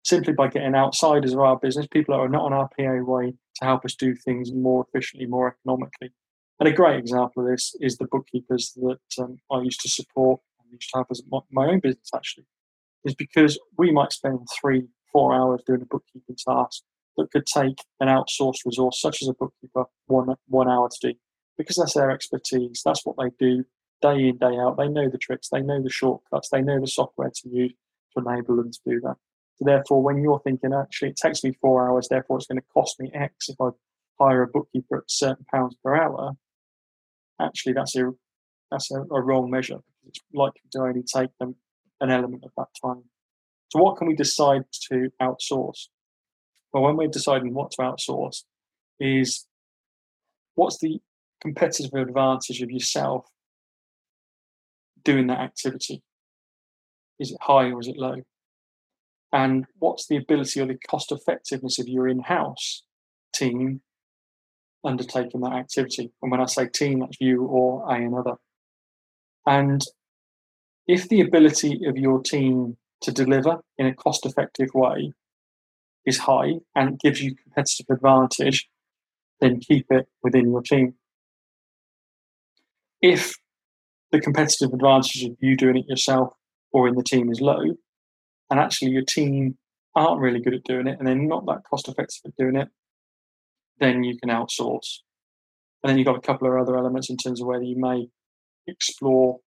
[0.04, 3.64] Simply by getting outsiders of our business, people that are not on our PAYE, to
[3.64, 6.12] help us do things more efficiently, more economically.
[6.61, 10.40] And a great example of this is the bookkeepers that um, I used to support
[10.61, 12.46] and used to have as my, my own business actually
[13.04, 16.82] is because we might spend three, four hours doing a bookkeeping task
[17.16, 21.18] that could take an outsourced resource such as a bookkeeper one one hour to do
[21.59, 22.82] because that's their expertise.
[22.84, 23.64] That's what they do
[24.03, 24.76] day in day out.
[24.76, 25.49] They know the tricks.
[25.49, 26.49] They know the shortcuts.
[26.51, 27.74] They know the software to use
[28.16, 29.16] to enable them to do that.
[29.57, 32.66] So therefore, when you're thinking actually it takes me four hours, therefore it's going to
[32.72, 33.70] cost me X if I
[34.20, 36.32] hire a bookkeeper at certain pounds per hour,
[37.40, 38.11] actually that's a
[38.70, 41.57] that's a, a wrong measure because it's likely to only take them
[42.01, 43.05] an element of that time.
[43.68, 45.88] So, what can we decide to outsource?
[46.72, 48.42] Well, when we're deciding what to outsource,
[49.01, 49.47] is
[50.55, 51.01] what's the
[51.40, 53.26] competitive advantage of yourself
[55.07, 56.02] doing that activity?
[57.18, 58.16] Is it high or is it low?
[59.32, 62.82] And what's the ability or the cost effectiveness of your in house
[63.34, 63.80] team
[64.86, 66.12] undertaking that activity.
[66.22, 68.36] And when I say team, that's you or a another.
[69.46, 69.82] And
[70.86, 75.12] if the ability of your team to deliver in a cost effective way
[76.04, 78.68] is high and gives you competitive advantage,
[79.40, 80.94] then keep it within your team.
[83.02, 83.34] If
[84.17, 86.33] the competitive advantage of you doing it yourself
[86.73, 87.61] or in the team is low,
[88.51, 89.59] and actually your team
[89.95, 92.69] aren't really good at doing it and they're not that cost effective at doing it,
[93.79, 95.01] then you can outsource.
[95.83, 98.09] And then you've got a couple of other elements in terms of whether you may
[98.67, 99.39] explore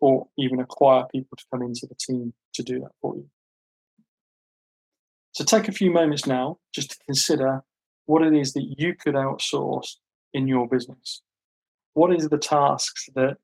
[0.00, 3.26] or even acquire people to come into the team to do that for you.
[5.32, 7.62] So take a few moments now just to consider
[8.06, 9.96] what it is that you could outsource
[10.32, 11.22] in your business.
[11.94, 13.38] What is the tasks that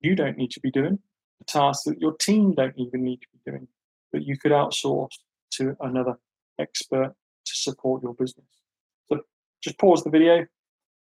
[0.00, 0.98] you don't need to be doing,
[1.38, 3.68] the tasks that your team don't even need to be doing,
[4.12, 5.14] but you could outsource
[5.52, 6.16] to another
[6.58, 7.14] expert
[7.46, 8.46] to support your business.
[9.08, 9.20] So
[9.62, 10.46] just pause the video,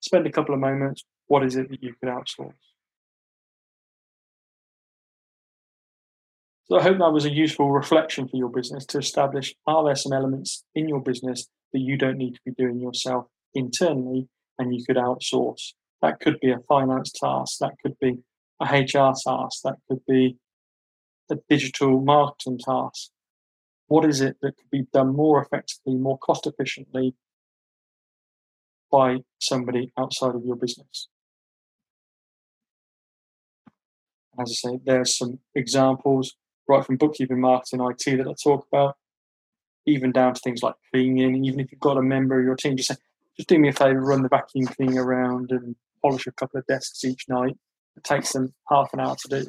[0.02, 1.04] spend a couple of moments.
[1.28, 2.54] What is it that you could outsource?
[6.66, 9.96] So I hope that was a useful reflection for your business to establish are there
[9.96, 14.28] some elements in your business that you don't need to be doing yourself internally
[14.58, 15.74] and you could outsource.
[16.02, 18.20] That could be a finance task, that could be
[18.60, 20.38] a HR task, that could be
[21.32, 23.10] a digital marketing task.
[23.88, 27.16] What is it that could be done more effectively, more cost efficiently
[28.92, 31.10] by somebody outside of your business?
[34.40, 36.36] As I say, there's some examples
[36.68, 38.96] right from bookkeeping, marketing, IT that I talk about,
[39.86, 41.46] even down to things like cleaning.
[41.46, 42.96] Even if you've got a member of your team, just say,
[43.38, 46.66] just do me a favor, run the vacuum cleaner around and polish a couple of
[46.68, 47.58] desks each night.
[47.96, 49.48] It takes them half an hour to do.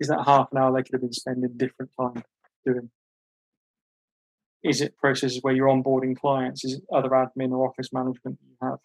[0.00, 2.22] Is that half an hour they could have been spending different time
[2.66, 2.90] doing?
[4.62, 6.64] Is it processes where you're onboarding clients?
[6.64, 8.78] Is it other admin or office management you have?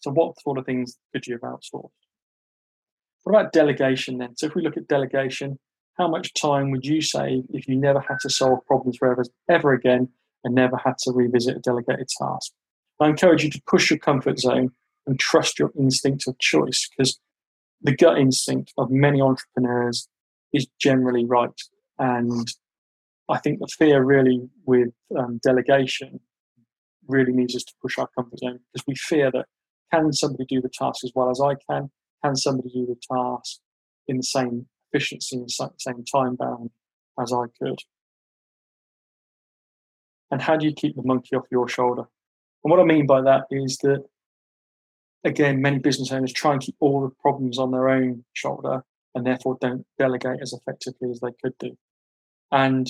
[0.00, 1.90] So, what sort of things could you have outsourced?
[3.22, 4.36] What about delegation then?
[4.36, 5.58] So, if we look at delegation,
[5.98, 9.72] how much time would you save if you never had to solve problems forever ever
[9.72, 10.08] again
[10.44, 12.52] and never had to revisit a delegated task?
[13.00, 14.70] I encourage you to push your comfort zone
[15.06, 17.18] and trust your instinct of choice because
[17.82, 20.08] the gut instinct of many entrepreneurs
[20.52, 21.60] is generally right.
[21.98, 22.46] And
[23.28, 26.20] I think the fear really with um, delegation
[27.06, 29.46] really needs us to push our comfort zone because we fear that
[29.92, 31.90] can somebody do the task as well as I can?
[32.24, 33.60] Can somebody do the task
[34.08, 36.70] in the same efficiency and same time bound
[37.20, 37.78] as I could.
[40.30, 42.02] And how do you keep the monkey off your shoulder?
[42.64, 44.04] And what I mean by that is that,
[45.26, 48.82] again, many business owners try and keep all the problems on their own shoulder
[49.14, 51.76] and therefore don't delegate as effectively as they could do.
[52.52, 52.86] And,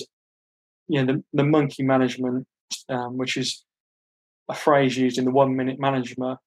[0.87, 2.45] you know, the, the monkey management,
[2.89, 3.65] um, which is
[4.49, 6.39] a phrase used in the one minute management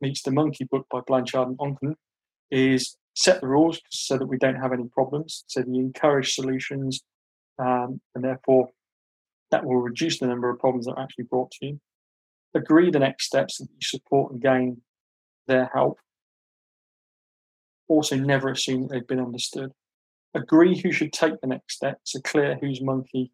[0.00, 1.94] meets the monkey book by Blanchard and Oncken,
[2.50, 5.44] is set the rules so that we don't have any problems.
[5.48, 7.02] So you encourage solutions,
[7.58, 8.70] um, and therefore
[9.50, 11.80] that will reduce the number of problems that are actually brought to you.
[12.54, 14.82] Agree the next steps that you support and gain
[15.50, 15.98] their help.
[17.88, 19.72] Also, never assume they've been understood.
[20.34, 21.98] Agree who should take the next step.
[22.04, 23.32] So clear whose monkey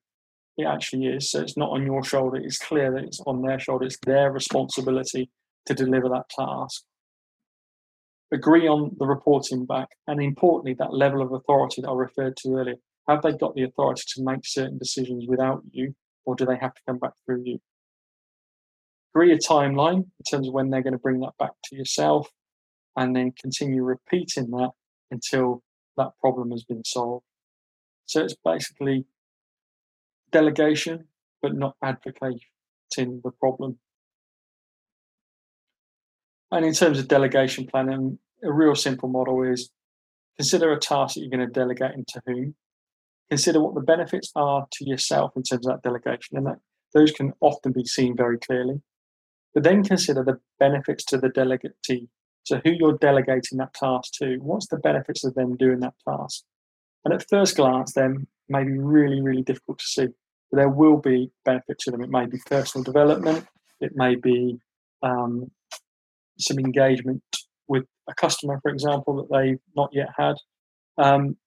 [0.56, 1.30] it actually is.
[1.30, 2.38] So it's not on your shoulder.
[2.38, 3.84] It's clear that it's on their shoulder.
[3.84, 5.30] It's their responsibility
[5.66, 6.84] to deliver that task
[8.32, 12.54] agree on the reporting back, and importantly, that level of authority that I referred to
[12.54, 12.76] earlier.
[13.08, 15.94] Have they got the authority to make certain decisions without you,
[16.24, 17.60] or do they have to come back through you?
[19.16, 22.28] Agree a timeline in terms of when they're going to bring that back to yourself,
[22.96, 24.72] and then continue repeating that
[25.10, 25.62] until
[25.96, 27.24] that problem has been solved.
[28.04, 29.06] So it's basically
[30.32, 31.08] delegation,
[31.40, 32.42] but not advocating
[32.94, 33.78] the problem.
[36.50, 39.70] And in terms of delegation planning, a real simple model is
[40.36, 42.54] consider a task that you're going to delegate into whom.
[43.30, 46.58] Consider what the benefits are to yourself in terms of that delegation, and that
[46.92, 48.82] those can often be seen very clearly.
[49.56, 52.08] But then consider the benefits to the delegatee.
[52.42, 56.42] So who you're delegating that task to, what's the benefits of them doing that task?
[57.06, 60.08] And at first glance, then may be really, really difficult to see.
[60.50, 62.02] But there will be benefit to them.
[62.02, 63.46] It may be personal development,
[63.80, 64.58] it may be
[65.02, 65.50] um,
[66.38, 67.22] some engagement
[67.66, 70.34] with a customer, for example, that they've not yet had.
[70.98, 71.38] Um,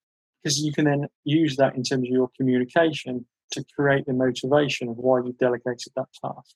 [0.41, 4.89] because you can then use that in terms of your communication to create the motivation
[4.89, 6.55] of why you delegated that task.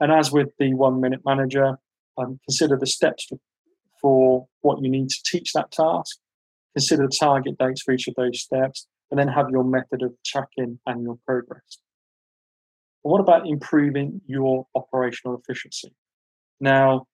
[0.00, 1.78] And as with the one minute manager,
[2.16, 3.38] um, consider the steps for,
[4.00, 6.18] for what you need to teach that task,
[6.74, 10.12] consider the target dates for each of those steps, and then have your method of
[10.24, 11.78] tracking and your progress.
[13.02, 15.92] But what about improving your operational efficiency?
[16.60, 17.06] Now,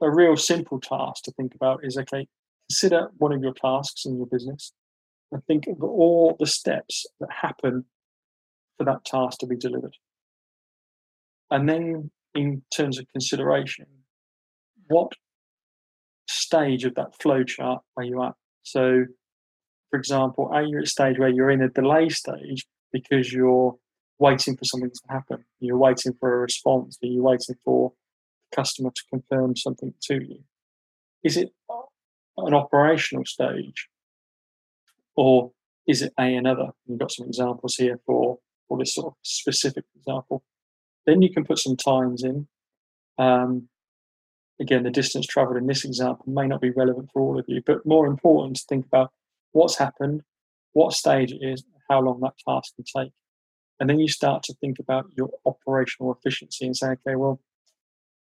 [0.00, 2.26] a real simple task to think about is okay,
[2.68, 4.72] consider one of your tasks in your business
[5.32, 7.84] and think of all the steps that happen
[8.76, 9.96] for that task to be delivered.
[11.50, 13.86] And then, in terms of consideration,
[14.88, 15.12] what
[16.28, 18.34] stage of that flow chart are you at?
[18.62, 19.04] So,
[19.90, 23.76] for example, are you at a stage where you're in a delay stage because you're
[24.18, 25.44] waiting for something to happen?
[25.60, 27.92] You're waiting for a response, are you're waiting for
[28.50, 30.40] the customer to confirm something to you?
[31.22, 31.52] Is it
[32.36, 33.88] an operational stage
[35.14, 35.52] or
[35.86, 36.70] is it a another?
[36.86, 38.38] You've got some examples here for,
[38.68, 40.42] for this sort of specific example.
[41.06, 42.48] Then you can put some times in.
[43.18, 43.68] Um,
[44.60, 47.62] again, the distance traveled in this example may not be relevant for all of you,
[47.64, 49.12] but more important to think about
[49.52, 50.22] what's happened,
[50.72, 53.12] what stage it is, how long that task can take.
[53.78, 57.40] And then you start to think about your operational efficiency and say, okay, well,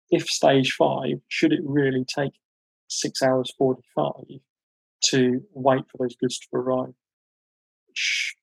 [0.10, 2.34] if stage five, should it really take
[2.88, 4.40] six hours 45
[5.06, 6.94] to wait for those goods to arrive?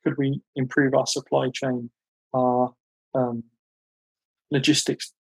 [0.05, 1.91] Could we improve our supply chain,
[2.33, 2.75] our
[3.15, 3.45] um,
[4.53, 5.13] logistics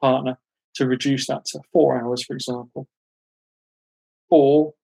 [0.00, 0.38] partner
[0.74, 2.88] to reduce that to four hours, for example?
[4.28, 4.74] Or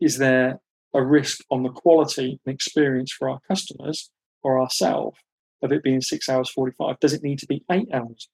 [0.00, 0.60] is there
[0.94, 4.10] a risk on the quality and experience for our customers
[4.42, 5.18] or ourselves
[5.62, 6.98] of it being six hours 45?
[7.00, 8.28] Does it need to be eight hours?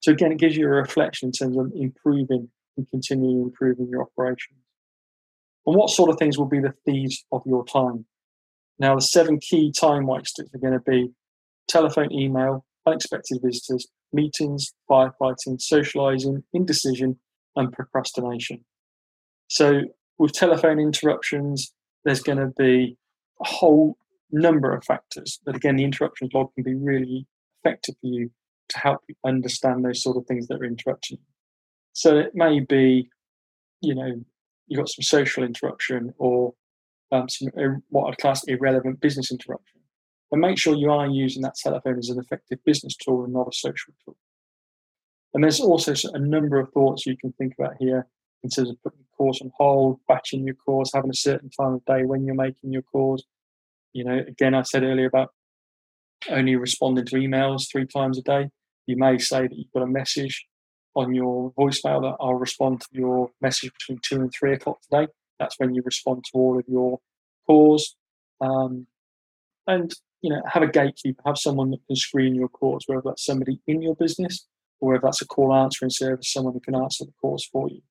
[0.00, 4.02] So, again, it gives you a reflection in terms of improving and continuing improving your
[4.02, 4.58] operations.
[5.66, 8.06] And what sort of things will be the thieves of your time?
[8.78, 11.12] Now, the seven key time wasters are going to be
[11.68, 17.18] telephone, email, unexpected visitors, meetings, firefighting, socializing, indecision,
[17.56, 18.64] and procrastination.
[19.48, 19.82] So,
[20.18, 21.72] with telephone interruptions,
[22.04, 22.96] there's going to be
[23.40, 23.96] a whole
[24.30, 25.40] number of factors.
[25.44, 27.26] But again, the interruptions log can be really
[27.62, 28.30] effective for you
[28.70, 31.26] to help you understand those sort of things that are interrupting you.
[31.92, 33.10] So it may be,
[33.80, 34.24] you know,
[34.66, 36.54] you've got some social interruption or
[37.12, 37.50] um, some
[37.90, 39.81] what I'd class irrelevant business interruption.
[40.32, 43.48] And make sure you are using that telephone as an effective business tool and not
[43.48, 44.16] a social tool.
[45.34, 48.06] And there's also a number of thoughts you can think about here
[48.42, 51.74] in terms of putting your course on hold, batching your course, having a certain time
[51.74, 53.22] of day when you're making your course.
[53.92, 55.32] You know, again, I said earlier about
[56.30, 58.50] only responding to emails three times a day.
[58.86, 60.46] You may say that you've got a message
[60.94, 65.08] on your voicemail that I'll respond to your message between two and three o'clock today.
[65.38, 67.00] That's when you respond to all of your
[67.46, 67.96] calls.
[68.40, 68.86] Um,
[69.66, 69.92] and
[70.22, 73.60] you know, have a gatekeeper, have someone that can screen your calls, whether that's somebody
[73.66, 74.46] in your business
[74.80, 77.82] or whether that's a call answering service, someone who can answer the calls for you.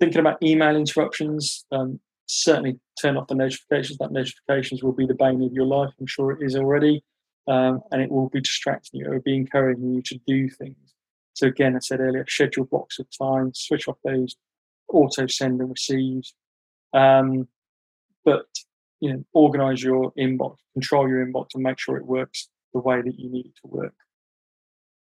[0.00, 3.98] Thinking about email interruptions, um, certainly turn off the notifications.
[3.98, 5.90] That notifications will be the bane of your life.
[6.00, 7.04] I'm sure it is already.
[7.48, 9.06] Um, and it will be distracting you.
[9.06, 10.76] It will be encouraging you to do things.
[11.34, 14.36] So again, I said earlier, schedule blocks of time, switch off those
[14.88, 16.34] auto send and receives.
[16.92, 17.48] Um,
[18.24, 18.46] but
[19.00, 23.00] you know, organize your inbox, control your inbox, and make sure it works the way
[23.02, 23.94] that you need it to work.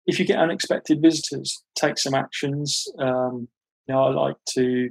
[0.06, 2.86] If you get unexpected visitors, take some actions.
[2.98, 3.48] Um,
[3.86, 4.90] you know, I like to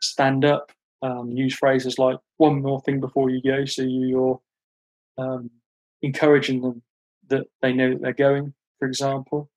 [0.00, 0.72] stand up,
[1.02, 4.40] um, use phrases like "one more thing before you go," so you're
[5.18, 5.50] um,
[6.02, 6.82] encouraging them
[7.28, 8.54] that they know that they're going.
[8.78, 9.50] For example,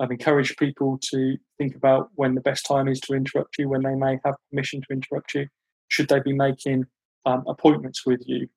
[0.00, 3.82] I've encouraged people to think about when the best time is to interrupt you, when
[3.82, 5.46] they may have permission to interrupt you.
[5.88, 6.86] Should they be making
[7.26, 8.48] um, appointments with you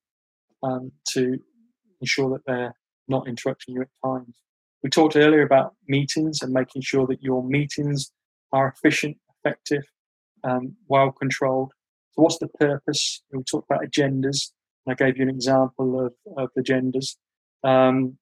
[0.64, 1.40] um, to
[2.02, 2.76] ensure that they're
[3.08, 4.36] not interrupting you at times?
[4.84, 8.12] We talked earlier about meetings and making sure that your meetings
[8.52, 9.84] are efficient, effective,
[10.44, 11.74] um, well controlled.
[12.12, 13.24] So, what's the purpose?
[13.32, 14.52] We talked about agendas,
[14.86, 17.16] and I gave you an example of, of agendas.
[17.64, 18.18] Um,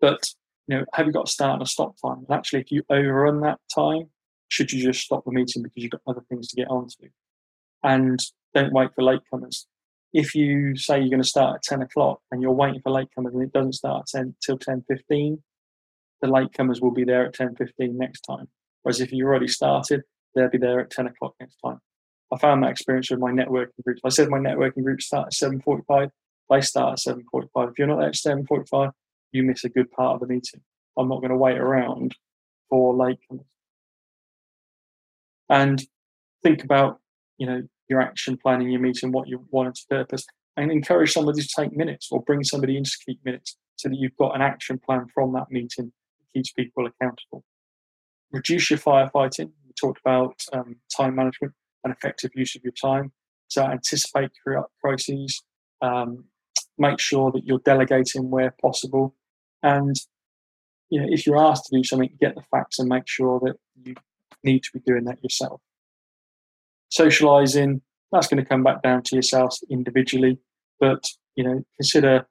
[0.00, 0.28] but
[0.66, 2.24] you know, have you got a start and a stop time?
[2.28, 4.10] And actually, if you overrun that time,
[4.48, 7.08] should you just stop the meeting because you've got other things to get onto?
[7.82, 8.18] And
[8.56, 9.66] don't wait for latecomers.
[10.12, 13.34] If you say you're going to start at 10 o'clock and you're waiting for latecomers
[13.34, 15.38] and it doesn't start 10 till 10.15,
[16.22, 18.48] the latecomers will be there at 10.15 next time.
[18.82, 20.02] Whereas if you already started,
[20.34, 21.80] they'll be there at 10 o'clock next time.
[22.32, 24.00] I found that experience with my networking groups.
[24.04, 26.10] I said my networking groups start at 7.45.
[26.48, 27.70] They start at 7.45.
[27.70, 28.92] If you're not there at 7.45,
[29.32, 30.62] you miss a good part of the meeting.
[30.96, 32.16] I'm not going to wait around
[32.70, 33.44] for latecomers.
[35.50, 35.84] And
[36.42, 37.00] think about,
[37.38, 40.24] you know, your action plan in your meeting, what you want to purpose,
[40.56, 43.96] and encourage somebody to take minutes or bring somebody in to keep minutes so that
[43.96, 47.44] you've got an action plan from that meeting that keeps people accountable.
[48.32, 49.50] Reduce your firefighting.
[49.66, 51.52] We talked about um, time management
[51.84, 53.12] and effective use of your time.
[53.48, 54.30] So anticipate
[54.82, 55.42] crises,
[55.80, 56.24] um,
[56.78, 59.14] make sure that you're delegating where possible,
[59.62, 59.94] and
[60.90, 63.56] you know, if you're asked to do something, get the facts and make sure that
[63.84, 63.94] you
[64.44, 65.60] need to be doing that yourself.
[66.90, 67.82] Socializing,
[68.12, 70.38] that's going to come back down to yourself individually,
[70.80, 72.26] but you know, consider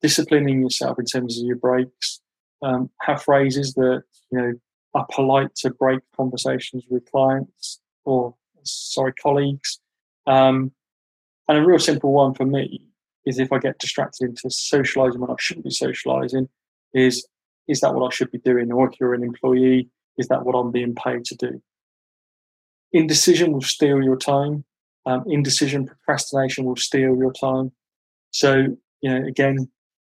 [0.00, 2.20] disciplining yourself in terms of your breaks.
[2.62, 4.52] Um, have phrases that you know
[4.94, 9.80] are polite to break conversations with clients or sorry colleagues.
[10.26, 10.72] Um,
[11.48, 12.86] and a real simple one for me
[13.26, 16.48] is if I get distracted into socializing when I shouldn't be socializing,
[16.94, 17.26] is
[17.68, 18.72] is that what I should be doing?
[18.72, 19.88] Or if you're an employee,
[20.18, 21.62] is that what I'm being paid to do?
[22.92, 24.64] Indecision will steal your time.
[25.04, 27.72] Um, indecision, procrastination will steal your time.
[28.30, 29.68] So, you know, again,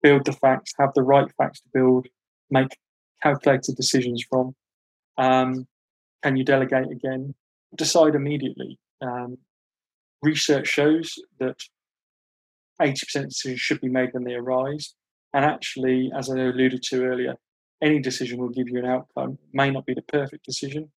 [0.02, 2.08] build the facts, have the right facts to build,
[2.50, 2.76] make
[3.22, 4.54] calculated decisions from.
[5.18, 5.66] Um,
[6.22, 7.34] can you delegate again?
[7.76, 8.78] Decide immediately.
[9.00, 9.38] Um,
[10.22, 11.56] research shows that
[12.80, 14.94] 80% of decisions should be made when they arise.
[15.32, 17.34] And actually, as I alluded to earlier,
[17.82, 19.32] any decision will give you an outcome.
[19.32, 20.90] It may not be the perfect decision,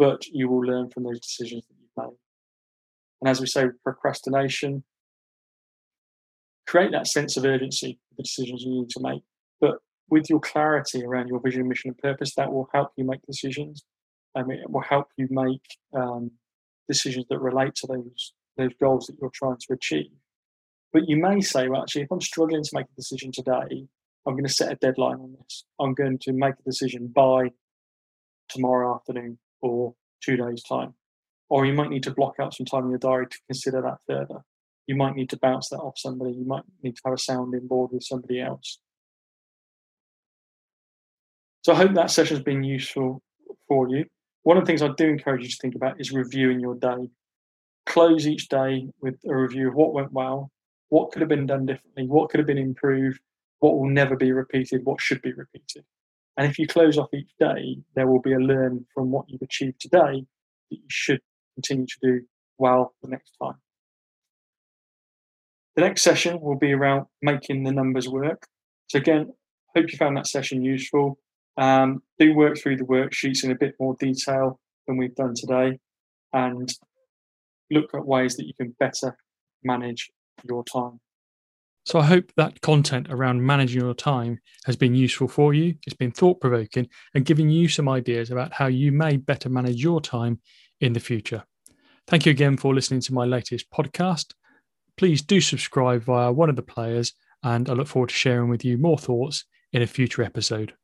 [0.00, 2.16] but you will learn from those decisions that you've made.
[3.20, 4.82] And as we say, procrastination,
[6.66, 9.20] create that sense of urgency for the decisions you need to make.
[9.60, 9.74] But
[10.08, 13.84] with your clarity around your vision, mission, and purpose, that will help you make decisions.
[14.34, 16.30] and it will help you make um,
[16.88, 20.12] decisions that relate to those those goals that you're trying to achieve.
[20.94, 23.86] But you may say, well, actually, if I'm struggling to make a decision today,
[24.26, 25.64] I'm going to set a deadline on this.
[25.78, 27.50] I'm going to make a decision by
[28.48, 30.94] tomorrow afternoon or two days' time.
[31.48, 33.98] Or you might need to block out some time in your diary to consider that
[34.06, 34.42] further.
[34.86, 36.32] You might need to bounce that off somebody.
[36.32, 38.78] You might need to have a sounding board with somebody else.
[41.62, 43.22] So I hope that session has been useful
[43.68, 44.06] for you.
[44.42, 47.10] One of the things I do encourage you to think about is reviewing your day.
[47.86, 50.50] Close each day with a review of what went well,
[50.88, 53.20] what could have been done differently, what could have been improved,
[53.58, 55.84] what will never be repeated, what should be repeated.
[56.40, 59.42] And if you close off each day, there will be a learn from what you've
[59.42, 60.24] achieved today
[60.70, 61.20] that you should
[61.54, 62.20] continue to do
[62.56, 63.56] well the next time.
[65.76, 68.46] The next session will be around making the numbers work.
[68.86, 69.34] So again,
[69.76, 71.18] hope you found that session useful.
[71.58, 75.78] Um, do work through the worksheets in a bit more detail than we've done today
[76.32, 76.72] and
[77.70, 79.14] look at ways that you can better
[79.62, 80.10] manage
[80.48, 81.00] your time.
[81.84, 85.74] So I hope that content around managing your time has been useful for you.
[85.86, 89.82] It's been thought provoking and giving you some ideas about how you may better manage
[89.82, 90.40] your time
[90.80, 91.42] in the future.
[92.06, 94.34] Thank you again for listening to my latest podcast.
[94.96, 98.64] Please do subscribe via one of the players, and I look forward to sharing with
[98.64, 100.74] you more thoughts in a future episode.